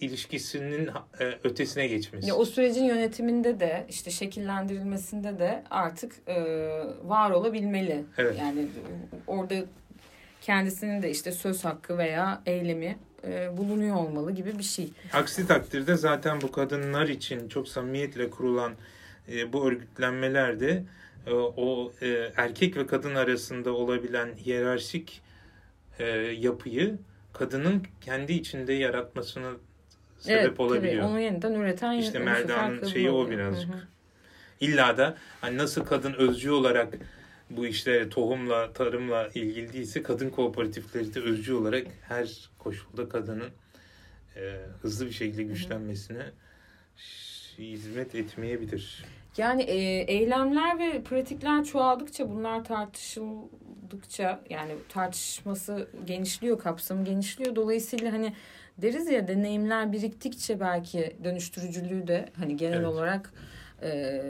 ilişkisinin 0.01 0.91
e, 1.21 1.25
ötesine 1.45 1.87
geçmesi. 1.87 2.29
Ya 2.29 2.35
o 2.35 2.45
sürecin 2.45 2.85
yönetiminde 2.85 3.61
de 3.61 3.87
işte 3.89 4.11
şekillendirilmesinde 4.11 5.39
de 5.39 5.65
artık 5.71 6.15
e, 6.27 6.37
var 7.05 7.31
olabilmeli. 7.31 8.05
Evet. 8.19 8.37
Yani 8.39 8.67
orada 9.27 9.55
kendisinin 10.49 11.03
de 11.03 11.11
işte 11.11 11.33
söz 11.33 11.65
hakkı 11.65 11.99
veya 11.99 12.43
eylemi 12.47 12.99
e, 13.25 13.57
bulunuyor 13.57 13.97
olmalı 13.97 14.33
gibi 14.33 14.59
bir 14.59 14.63
şey. 14.63 14.93
Aksi 15.13 15.47
takdirde 15.47 15.97
zaten 15.97 16.41
bu 16.41 16.53
kadınlar 16.53 17.09
için 17.09 17.49
çok 17.49 17.69
samimiyetle 17.69 18.31
kurulan 18.31 18.73
e, 19.33 19.53
bu 19.53 19.69
örgütlenmelerde 19.69 20.85
e, 21.27 21.33
o 21.33 21.93
e, 22.03 22.33
erkek 22.37 22.77
ve 22.77 22.87
kadın 22.87 23.15
arasında 23.15 23.73
olabilen 23.73 24.29
hiyerarşik 24.37 25.23
e, 25.99 26.07
yapıyı 26.19 26.99
kadının 27.33 27.83
kendi 28.01 28.33
içinde 28.33 28.73
yaratmasına 28.73 29.51
sebep 30.19 30.45
evet, 30.45 30.61
olabiliyor. 30.61 31.03
Tabii, 31.03 31.13
onu 31.13 31.21
yeniden 31.21 31.55
üreten 31.55 31.93
İşte 31.93 32.19
Merda'nın 32.19 32.87
şeyi 32.87 33.11
o 33.11 33.31
birazcık. 33.31 33.69
Hı 33.69 33.77
hı. 33.77 33.83
İlla 34.61 34.97
da 34.97 35.17
hani 35.41 35.59
nasıl 35.59 35.85
kadın 35.85 36.13
özcü 36.13 36.51
olarak 36.51 36.95
bu 37.51 37.67
işte 37.67 38.09
tohumla, 38.09 38.73
tarımla 38.73 39.29
ilgili 39.35 39.73
değilse 39.73 40.03
kadın 40.03 40.31
kooperatifleri 40.31 41.15
de 41.15 41.21
özcü 41.21 41.55
olarak 41.55 41.87
her 42.09 42.51
koşulda 42.59 43.09
kadının 43.09 43.51
e, 44.37 44.41
hızlı 44.83 45.07
bir 45.07 45.13
şekilde 45.13 45.43
güçlenmesine 45.43 46.23
hizmet 47.59 48.15
etmeyebilir. 48.15 49.05
Yani 49.37 49.63
e, 49.63 49.77
eylemler 50.03 50.79
ve 50.79 51.03
pratikler 51.03 51.65
çoğaldıkça 51.65 52.31
bunlar 52.31 52.65
tartışıldıkça 52.65 54.41
yani 54.51 54.73
tartışması 54.89 55.89
genişliyor, 56.07 56.59
kapsamı 56.59 57.05
genişliyor. 57.05 57.57
Dolayısıyla 57.57 58.13
hani 58.13 58.35
deriz 58.79 59.11
ya 59.11 59.29
deneyimler 59.29 59.93
biriktikçe 59.93 60.61
belki 60.61 61.17
dönüştürücülüğü 61.25 62.07
de 62.07 62.29
hani 62.37 62.57
genel 62.57 62.77
evet. 62.77 62.87
olarak 62.87 63.33
e, 63.83 64.23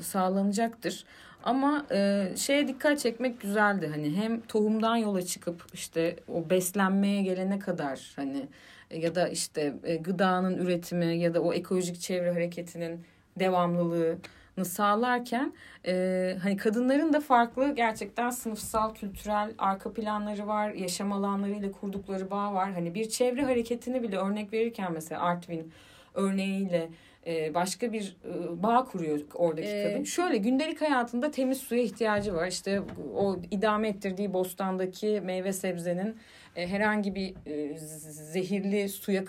sağlanacaktır. 0.00 1.04
Ama 1.44 1.86
e, 1.92 2.28
şeye 2.36 2.68
dikkat 2.68 2.98
çekmek 2.98 3.40
güzeldi. 3.40 3.90
Hani 3.94 4.16
hem 4.16 4.40
tohumdan 4.40 4.96
yola 4.96 5.22
çıkıp 5.22 5.66
işte 5.72 6.16
o 6.28 6.50
beslenmeye 6.50 7.22
gelene 7.22 7.58
kadar 7.58 8.12
hani 8.16 8.46
ya 8.90 9.14
da 9.14 9.28
işte 9.28 9.74
e, 9.84 9.96
gıdanın 9.96 10.58
üretimi 10.58 11.18
ya 11.18 11.34
da 11.34 11.40
o 11.42 11.52
ekolojik 11.52 12.00
çevre 12.00 12.32
hareketinin 12.32 13.04
devamlılığı 13.38 14.18
sağlarken 14.64 15.52
e, 15.86 16.36
hani 16.42 16.56
kadınların 16.56 17.12
da 17.12 17.20
farklı 17.20 17.74
gerçekten 17.74 18.30
sınıfsal, 18.30 18.94
kültürel 18.94 19.54
arka 19.58 19.92
planları 19.92 20.46
var, 20.46 20.70
yaşam 20.70 21.12
alanlarıyla 21.12 21.72
kurdukları 21.72 22.30
bağ 22.30 22.54
var. 22.54 22.72
Hani 22.72 22.94
bir 22.94 23.08
çevre 23.08 23.42
hareketini 23.42 24.02
bile 24.02 24.16
örnek 24.16 24.52
verirken 24.52 24.92
mesela 24.92 25.20
Artvin 25.20 25.72
örneğiyle 26.14 26.88
e, 27.30 27.54
başka 27.54 27.92
bir 27.92 28.16
e, 28.24 28.62
bağ 28.62 28.84
kuruyor 28.84 29.20
oradaki 29.34 29.68
ee, 29.68 29.84
kadın. 29.84 30.04
Şöyle 30.04 30.36
gündelik 30.36 30.80
hayatında 30.80 31.30
temiz 31.30 31.58
suya 31.58 31.82
ihtiyacı 31.82 32.34
var. 32.34 32.46
İşte 32.46 32.82
o 33.16 33.36
idame 33.50 33.88
ettirdiği 33.88 34.32
bostandaki 34.32 35.20
meyve 35.24 35.52
sebzenin 35.52 36.16
e, 36.56 36.68
herhangi 36.68 37.14
bir 37.14 37.34
e, 37.46 37.78
zehirli 38.08 38.88
suya 38.88 39.24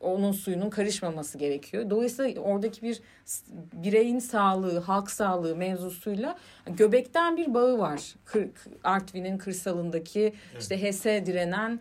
onun 0.00 0.32
suyunun 0.32 0.70
karışmaması 0.70 1.38
gerekiyor. 1.38 1.90
Dolayısıyla 1.90 2.40
oradaki 2.40 2.82
bir 2.82 3.00
bireyin 3.72 4.18
sağlığı, 4.18 4.78
halk 4.78 5.10
sağlığı 5.10 5.56
mevzusuyla 5.56 6.38
göbekten 6.66 7.36
bir 7.36 7.54
bağı 7.54 7.78
var. 7.78 8.14
Kır, 8.24 8.48
Artvin'in 8.84 9.38
kırsalındaki 9.38 10.20
evet. 10.20 10.62
işte 10.62 10.82
HES 10.82 11.04
direnen 11.04 11.80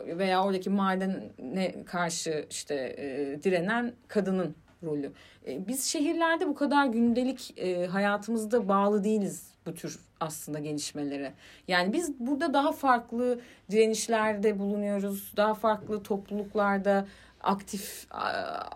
veya 0.00 0.44
oradaki 0.44 0.70
madene 0.70 1.84
karşı 1.84 2.46
işte 2.50 2.96
direnen 3.44 3.92
kadının 4.08 4.54
rolü. 4.82 5.12
Biz 5.46 5.84
şehirlerde 5.84 6.48
bu 6.48 6.54
kadar 6.54 6.86
gündelik 6.86 7.62
hayatımızda 7.90 8.68
bağlı 8.68 9.04
değiliz 9.04 9.50
bu 9.66 9.74
tür 9.74 9.98
aslında 10.20 10.58
gelişmelere. 10.58 11.32
Yani 11.68 11.92
biz 11.92 12.20
burada 12.20 12.54
daha 12.54 12.72
farklı 12.72 13.40
direnişlerde 13.70 14.58
bulunuyoruz. 14.58 15.32
Daha 15.36 15.54
farklı 15.54 16.02
topluluklarda 16.02 17.06
aktif 17.40 18.06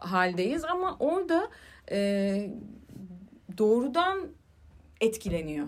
haldeyiz 0.00 0.64
ama 0.64 0.96
orada 0.98 1.48
doğrudan 3.58 4.28
etkileniyor. 5.00 5.66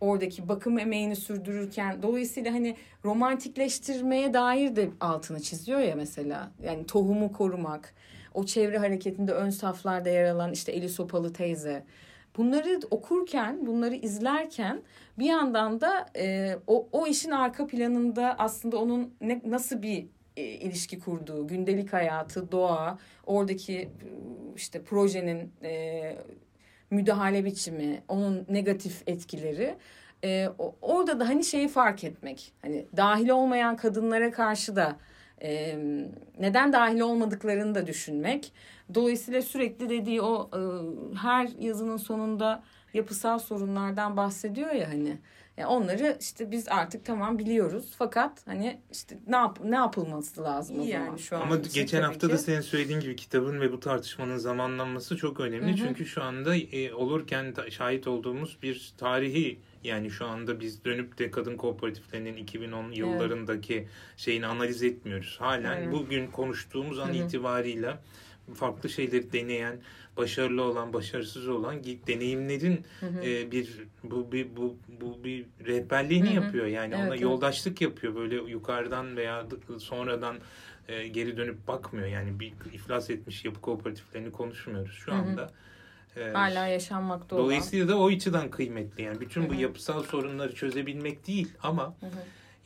Oradaki 0.00 0.48
bakım 0.48 0.78
emeğini 0.78 1.16
sürdürürken 1.16 2.02
dolayısıyla 2.02 2.52
hani 2.52 2.76
romantikleştirmeye 3.04 4.34
dair 4.34 4.76
de 4.76 4.90
altını 5.00 5.40
çiziyor 5.40 5.80
ya 5.80 5.96
mesela. 5.96 6.50
Yani 6.64 6.86
tohumu 6.86 7.32
korumak, 7.32 7.94
o 8.34 8.44
çevre 8.44 8.78
hareketinde 8.78 9.32
ön 9.32 9.50
saflarda 9.50 10.08
yer 10.08 10.24
alan 10.24 10.52
işte 10.52 10.72
Eli 10.72 10.88
Sopalı 10.88 11.32
teyze 11.32 11.84
bunları 12.38 12.80
okurken, 12.90 13.66
bunları 13.66 13.94
izlerken 13.94 14.82
bir 15.18 15.26
yandan 15.26 15.80
da 15.80 16.06
e, 16.16 16.56
o, 16.66 16.88
o 16.92 17.06
işin 17.06 17.30
arka 17.30 17.66
planında 17.66 18.34
aslında 18.38 18.78
onun 18.78 19.14
ne, 19.20 19.42
nasıl 19.46 19.82
bir 19.82 20.06
e, 20.36 20.42
ilişki 20.42 20.98
kurduğu, 20.98 21.46
gündelik 21.46 21.92
hayatı, 21.92 22.52
doğa, 22.52 22.98
oradaki 23.26 23.88
işte 24.56 24.82
projenin 24.82 25.52
e, 25.62 26.16
müdahale 26.90 27.44
biçimi, 27.44 28.02
onun 28.08 28.46
negatif 28.48 29.02
etkileri 29.06 29.76
e, 30.24 30.48
orada 30.82 31.20
da 31.20 31.28
hani 31.28 31.44
şeyi 31.44 31.68
fark 31.68 32.04
etmek. 32.04 32.52
Hani 32.62 32.86
dahil 32.96 33.28
olmayan 33.28 33.76
kadınlara 33.76 34.30
karşı 34.30 34.76
da 34.76 34.96
e, 35.42 35.78
neden 36.40 36.72
dahil 36.72 37.00
olmadıklarını 37.00 37.74
da 37.74 37.86
düşünmek. 37.86 38.52
Dolayısıyla 38.94 39.42
sürekli 39.42 39.88
dediği 39.88 40.22
o 40.22 40.50
e, 40.52 40.60
her 41.18 41.48
yazının 41.58 41.96
sonunda 41.96 42.62
yapısal 42.94 43.38
sorunlardan 43.38 44.16
bahsediyor 44.16 44.70
ya 44.70 44.88
hani. 44.88 45.18
Yani 45.58 45.66
onları 45.66 46.16
işte 46.20 46.50
biz 46.50 46.68
artık 46.68 47.04
tamam 47.04 47.38
biliyoruz 47.38 47.94
fakat 47.98 48.46
hani 48.46 48.80
işte 48.92 49.18
ne 49.26 49.36
yap 49.36 49.58
ne 49.64 49.76
yapılması 49.76 50.42
lazım 50.42 50.80
o 50.80 50.84
yani 50.84 51.04
zaman 51.04 51.16
şu 51.16 51.36
an. 51.36 51.40
Ama 51.40 51.56
geçen 51.56 52.02
hafta 52.02 52.26
ki. 52.26 52.32
da 52.32 52.38
senin 52.38 52.60
söylediğin 52.60 53.00
gibi 53.00 53.16
kitabın 53.16 53.60
ve 53.60 53.72
bu 53.72 53.80
tartışmanın 53.80 54.36
zamanlanması 54.36 55.16
çok 55.16 55.40
önemli. 55.40 55.68
Hı 55.68 55.72
hı. 55.72 55.76
Çünkü 55.76 56.06
şu 56.06 56.22
anda 56.22 56.56
e, 56.56 56.94
olurken 56.94 57.54
şahit 57.70 58.06
olduğumuz 58.06 58.58
bir 58.62 58.92
tarihi 58.98 59.60
yani 59.84 60.10
şu 60.10 60.26
anda 60.26 60.60
biz 60.60 60.84
dönüp 60.84 61.18
de 61.18 61.30
kadın 61.30 61.56
kooperatiflerinin 61.56 62.36
2010 62.36 62.90
yıllarındaki 62.90 63.74
evet. 63.74 63.88
şeyini 64.16 64.46
analiz 64.46 64.82
etmiyoruz. 64.82 65.36
Halen 65.40 65.76
evet. 65.76 65.92
bugün 65.92 66.26
konuştuğumuz 66.26 66.98
an 66.98 67.08
Hı-hı. 67.08 67.14
itibarıyla 67.16 68.00
farklı 68.54 68.88
şeyleri 68.88 69.32
deneyen, 69.32 69.76
başarılı 70.16 70.62
olan, 70.62 70.92
başarısız 70.92 71.48
olan 71.48 71.84
deneyimlerin 71.84 72.84
hı 73.00 73.06
hı. 73.06 73.24
E, 73.24 73.52
bir 73.52 73.68
bu 74.04 74.32
bir 74.32 74.56
bu 74.56 74.76
bu 75.00 75.24
bir 75.24 75.46
rehberliğini 75.66 76.26
hı 76.26 76.30
hı. 76.30 76.34
yapıyor. 76.34 76.66
Yani 76.66 76.94
evet, 76.94 77.04
ona 77.04 77.14
evet. 77.14 77.20
yoldaşlık 77.20 77.80
yapıyor. 77.80 78.14
Böyle 78.14 78.34
yukarıdan 78.34 79.16
veya 79.16 79.46
sonradan 79.78 80.36
e, 80.88 81.08
geri 81.08 81.36
dönüp 81.36 81.68
bakmıyor. 81.68 82.06
Yani 82.06 82.40
bir 82.40 82.52
iflas 82.72 83.10
etmiş 83.10 83.44
yapı 83.44 83.60
kooperatiflerini 83.60 84.32
konuşmuyoruz 84.32 84.92
şu 84.92 85.12
anda. 85.12 85.42
Hı 85.42 85.46
hı 85.46 85.50
Hala 86.32 86.66
yaşanmakta 86.66 87.36
Dolayısıyla 87.36 87.84
olan. 87.84 87.94
da 87.94 88.00
o 88.00 88.08
açıdan 88.08 88.50
kıymetli. 88.50 89.02
Yani 89.02 89.20
bütün 89.20 89.42
Hı-hı. 89.42 89.50
bu 89.50 89.54
yapısal 89.54 90.02
sorunları 90.02 90.54
çözebilmek 90.54 91.26
değil 91.26 91.48
ama 91.62 91.82
Hı-hı. 91.82 92.10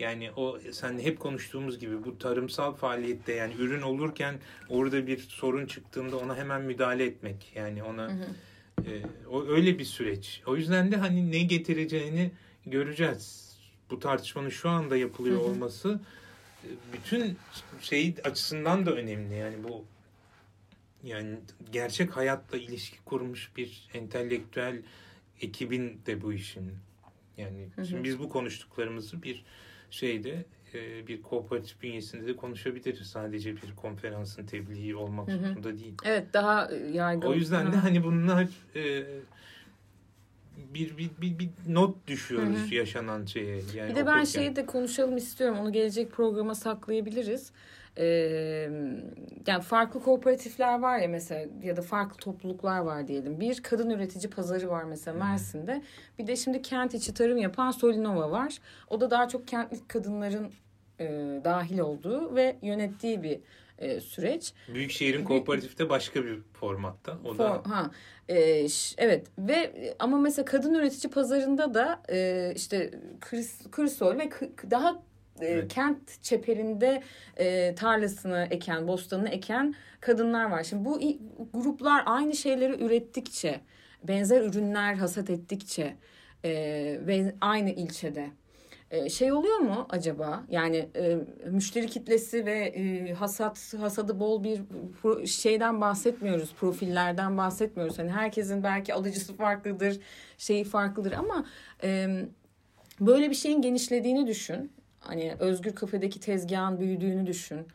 Yani 0.03 0.31
o 0.37 0.59
sen 0.73 0.99
hep 0.99 1.21
konuştuğumuz 1.21 1.79
gibi 1.79 2.05
bu 2.05 2.19
tarımsal 2.19 2.75
faaliyette 2.75 3.33
yani 3.33 3.55
ürün 3.59 3.83
olurken 3.83 4.39
orada 4.69 5.07
bir 5.07 5.19
sorun 5.19 5.67
çıktığında 5.67 6.17
ona 6.17 6.37
hemen 6.37 6.63
müdahale 6.63 7.05
etmek. 7.05 7.53
Yani 7.55 7.83
ona 7.83 8.09
Hı 8.09 8.13
hı. 8.13 8.91
e, 8.91 9.03
o 9.31 9.47
öyle 9.47 9.79
bir 9.79 9.85
süreç. 9.85 10.43
O 10.47 10.57
yüzden 10.57 10.93
de 10.93 10.97
hani 10.97 11.33
ne 11.33 11.39
getireceğini 11.39 12.31
göreceğiz. 12.67 13.57
Bu 13.91 13.99
tartışmanın 13.99 14.49
şu 14.49 14.69
anda 14.69 14.97
yapılıyor 14.97 15.41
Hı 15.41 15.45
hı. 15.45 15.47
olması 15.47 16.01
e, 16.65 16.69
bütün 16.93 17.37
şey 17.81 18.15
açısından 18.25 18.87
da 18.87 18.91
önemli. 18.91 19.35
Yani 19.35 19.57
bu 19.69 19.85
yani 21.05 21.37
gerçek 21.73 22.17
hayatla 22.17 22.59
ilişki 22.59 22.97
kurmuş 23.05 23.51
bir 23.57 23.89
entelektüel 23.95 24.83
ekibin 25.41 26.01
de 26.07 26.23
bu 26.23 26.33
işin. 26.33 26.73
Yani 27.37 27.69
Hı 27.77 27.83
hı. 27.83 27.87
şimdi 27.87 28.05
biz 28.05 28.19
bu 28.19 28.29
konuştuklarımızı 28.29 29.23
bir 29.23 29.45
şeyde 29.93 30.45
e, 30.75 31.07
bir 31.07 31.23
kooperatif 31.23 31.83
bünyesinde 31.83 32.27
de 32.27 32.37
konuşabiliriz. 32.37 33.07
Sadece 33.07 33.57
bir 33.57 33.77
konferansın 33.77 34.47
tebliği 34.47 34.97
olmak 34.97 35.29
Hı 35.29 35.33
hı. 35.33 35.49
zorunda 35.49 35.79
değil. 35.79 35.95
Evet 36.05 36.35
daha 36.35 36.71
yaygın. 36.93 37.29
O 37.29 37.35
yüzden 37.35 37.73
de 37.73 37.77
Hı. 37.77 37.81
hani 37.81 38.05
bunlar 38.05 38.49
e, 38.77 39.05
bir, 40.75 40.97
bir, 40.97 41.11
bir, 41.21 41.39
bir 41.39 41.51
not 41.69 42.07
düşüyoruz 42.07 42.59
Hı 42.59 42.71
hı. 42.71 42.75
yaşanan 42.75 43.25
şeye. 43.25 43.63
Yani 43.75 43.91
Bir 43.91 43.95
de 43.95 44.01
ben 44.07 44.13
okurken. 44.13 44.25
şeyi 44.25 44.57
de 44.57 44.67
konuşalım 44.67 45.17
istiyorum. 45.17 45.59
Onu 45.59 45.73
gelecek 45.73 46.13
programa 46.13 46.55
saklayabiliriz. 46.55 47.53
Ee, 47.99 48.05
yani 49.47 49.63
farklı 49.63 50.03
kooperatifler 50.03 50.79
var 50.79 50.99
ya 50.99 51.09
mesela 51.09 51.47
ya 51.63 51.77
da 51.77 51.83
farklı 51.83 52.17
topluluklar 52.17 52.79
var 52.79 53.09
diyelim. 53.09 53.41
Bir 53.41 53.63
kadın 53.63 53.91
üretici 53.91 54.31
pazarı 54.31 54.69
var 54.71 54.85
mesela 54.85 55.19
Mersin'de. 55.19 55.83
Bir 56.19 56.27
de 56.27 56.37
şimdi 56.37 56.63
kent 56.63 56.95
içi 56.95 57.15
tarım 57.15 57.39
yapan 57.39 57.71
Solinova 57.71 58.31
var. 58.31 58.59
O 58.91 59.01
da 59.01 59.11
daha 59.11 59.29
çok 59.29 59.49
kentlik 59.49 59.89
kadınların 59.89 60.53
e, 61.01 61.05
dahil 61.45 61.79
olduğu 61.79 62.35
ve 62.35 62.57
yönettiği 62.63 63.23
bir 63.23 63.41
e, 63.83 64.01
süreç. 64.01 64.53
Büyükşehir'in 64.75 65.25
kooperatifte 65.25 65.89
başka 65.89 66.25
bir 66.25 66.39
formatta. 66.53 67.19
O 67.25 67.39
da 67.39 67.43
For- 67.43 67.69
ha 67.69 67.91
e, 68.29 68.67
evet 68.99 69.27
ve 69.39 69.73
ama 69.99 70.19
mesela 70.19 70.45
kadın 70.45 70.75
üretici 70.75 71.11
pazarında 71.11 71.75
da 71.75 72.03
e, 72.13 72.53
işte 72.57 72.91
kris, 73.21 73.71
krisol 73.71 74.19
ve 74.19 74.31
daha 74.71 75.03
e, 75.41 75.47
Evet. 75.47 75.73
kent 75.75 76.23
çeperinde 76.23 77.03
e, 77.37 77.75
tarlasını 77.75 78.49
eken, 78.51 78.89
bostanını 78.89 79.29
eken 79.29 79.75
kadınlar 80.01 80.51
var. 80.51 80.63
Şimdi 80.65 80.85
bu 80.85 81.01
gruplar 81.55 82.03
aynı 82.07 82.35
şeyleri 82.37 82.85
ürettikçe, 82.85 83.61
benzer 84.05 84.41
ürünler 84.43 84.95
hasat 84.95 85.31
ettikçe 85.31 85.97
e, 86.45 86.51
ve 87.07 87.35
aynı 87.41 87.71
ilçede 87.71 88.31
şey 89.11 89.33
oluyor 89.33 89.59
mu 89.59 89.87
acaba? 89.91 90.45
Yani 90.51 90.89
e, 90.97 91.19
müşteri 91.51 91.87
kitlesi 91.87 92.47
ve 92.47 92.59
e, 92.59 93.13
hasat 93.13 93.75
hasadı 93.81 94.21
bol 94.21 94.45
bir 94.45 94.61
pro- 95.03 95.27
şeyden 95.27 95.81
bahsetmiyoruz, 95.81 96.55
profillerden 96.55 97.39
bahsetmiyoruz. 97.39 97.99
Hani 97.99 98.11
herkesin 98.11 98.63
belki 98.63 98.95
alıcısı 98.95 99.37
farklıdır, 99.37 100.01
şeyi 100.39 100.65
farklıdır 100.65 101.13
ama 101.13 101.47
e, 101.83 102.09
böyle 103.01 103.31
bir 103.31 103.35
şeyin 103.35 103.63
genişlediğini 103.63 104.27
düşün. 104.27 104.73
Hani 105.01 105.35
Özgür 105.41 105.75
Kafe'deki 105.75 106.21
tezgahın 106.21 106.81
büyüdüğünü 106.81 107.27
düşün. 107.27 107.67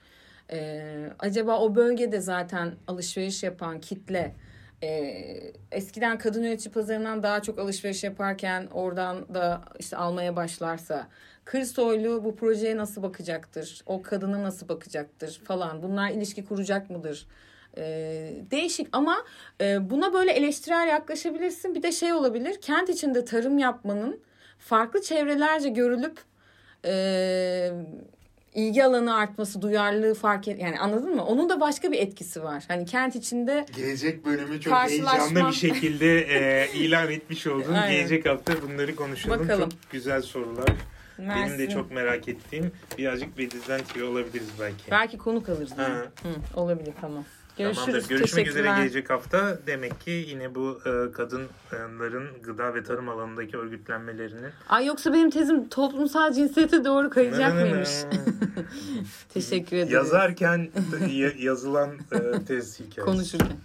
E, 0.51 1.09
acaba 1.19 1.59
o 1.59 1.75
bölgede 1.75 2.21
zaten 2.21 2.71
alışveriş 2.87 3.43
yapan 3.43 3.79
kitle 3.79 4.35
e, 4.83 5.53
eskiden 5.71 6.17
kadın 6.17 6.43
üretici 6.43 6.73
pazarından 6.73 7.23
daha 7.23 7.41
çok 7.41 7.59
alışveriş 7.59 8.03
yaparken 8.03 8.67
oradan 8.73 9.35
da 9.35 9.61
işte 9.79 9.97
almaya 9.97 10.35
başlarsa 10.35 11.07
Kırsoylu 11.47 12.23
bu 12.23 12.35
projeye 12.35 12.77
nasıl 12.77 13.03
bakacaktır? 13.03 13.81
O 13.85 14.01
kadına 14.01 14.43
nasıl 14.43 14.69
bakacaktır 14.69 15.41
falan. 15.43 15.83
Bunlar 15.83 16.09
ilişki 16.09 16.45
kuracak 16.45 16.89
mıdır? 16.89 17.27
E, 17.77 17.83
değişik 18.51 18.87
ama 18.91 19.17
e, 19.61 19.89
buna 19.89 20.13
böyle 20.13 20.31
eleştirel 20.31 20.87
yaklaşabilirsin. 20.87 21.75
Bir 21.75 21.83
de 21.83 21.91
şey 21.91 22.13
olabilir. 22.13 22.61
Kent 22.61 22.89
içinde 22.89 23.25
tarım 23.25 23.57
yapmanın 23.57 24.19
farklı 24.59 25.01
çevrelerce 25.01 25.69
görülüp 25.69 26.19
e, 26.85 27.71
ilgi 28.55 28.83
alanı 28.85 29.15
artması, 29.15 29.61
duyarlılığı 29.61 30.13
fark 30.13 30.47
et 30.47 30.61
yani 30.61 30.79
anladın 30.79 31.15
mı? 31.15 31.25
Onun 31.25 31.49
da 31.49 31.59
başka 31.59 31.91
bir 31.91 31.99
etkisi 31.99 32.43
var. 32.43 32.63
Hani 32.67 32.85
kent 32.85 33.15
içinde 33.15 33.65
Gelecek 33.75 34.25
bölümü 34.25 34.61
çok 34.61 34.73
Karşılaşma. 34.73 35.13
heyecanlı 35.25 35.49
bir 35.51 35.55
şekilde 35.55 36.19
e, 36.63 36.67
ilan 36.73 37.11
etmiş 37.11 37.47
oldun. 37.47 37.73
Aynen. 37.73 37.91
Gelecek 37.91 38.25
hafta 38.25 38.53
bunları 38.61 38.95
konuşalım. 38.95 39.39
Bakalım. 39.39 39.69
Çok 39.69 39.91
güzel 39.91 40.21
sorular. 40.21 40.69
Benim 41.19 41.29
de 41.29 41.33
Mersin- 41.65 41.69
çok 41.73 41.91
merak 41.91 42.27
ettiğim 42.27 42.71
birazcık 42.97 43.37
Bediz'den 43.37 43.81
tüyo 43.93 44.11
olabiliriz 44.11 44.49
belki. 44.61 44.91
belki 44.91 45.17
konuk 45.17 45.49
alırız. 45.49 45.77
Ha. 45.77 45.87
Hı, 46.23 46.59
olabilir 46.59 46.93
tamam. 47.01 47.25
Görüşürüz. 47.57 47.85
Tamamdır. 47.85 48.09
Görüşmek 48.09 48.47
üzere 48.47 48.67
gelecek 48.67 49.09
hafta. 49.09 49.59
Demek 49.67 50.01
ki 50.01 50.11
yine 50.27 50.55
bu 50.55 50.79
e, 50.85 51.11
kadınların 51.11 52.27
gıda 52.43 52.75
ve 52.75 52.83
tarım 52.83 53.09
alanındaki 53.09 53.57
örgütlenmelerinin 53.57 54.51
Ay 54.69 54.85
yoksa 54.85 55.13
benim 55.13 55.29
tezim 55.29 55.69
toplumsal 55.69 56.33
cinsiyete 56.33 56.85
doğru 56.85 57.09
kayacak 57.09 57.53
mıymış? 57.53 57.89
Teşekkür 59.33 59.77
ederim. 59.77 59.93
yazarken 59.93 60.69
ya- 61.09 61.31
yazılan 61.39 61.89
e, 62.11 62.45
tez 62.45 62.79
hikayesi. 62.79 63.01
Konuşurken. 63.01 63.57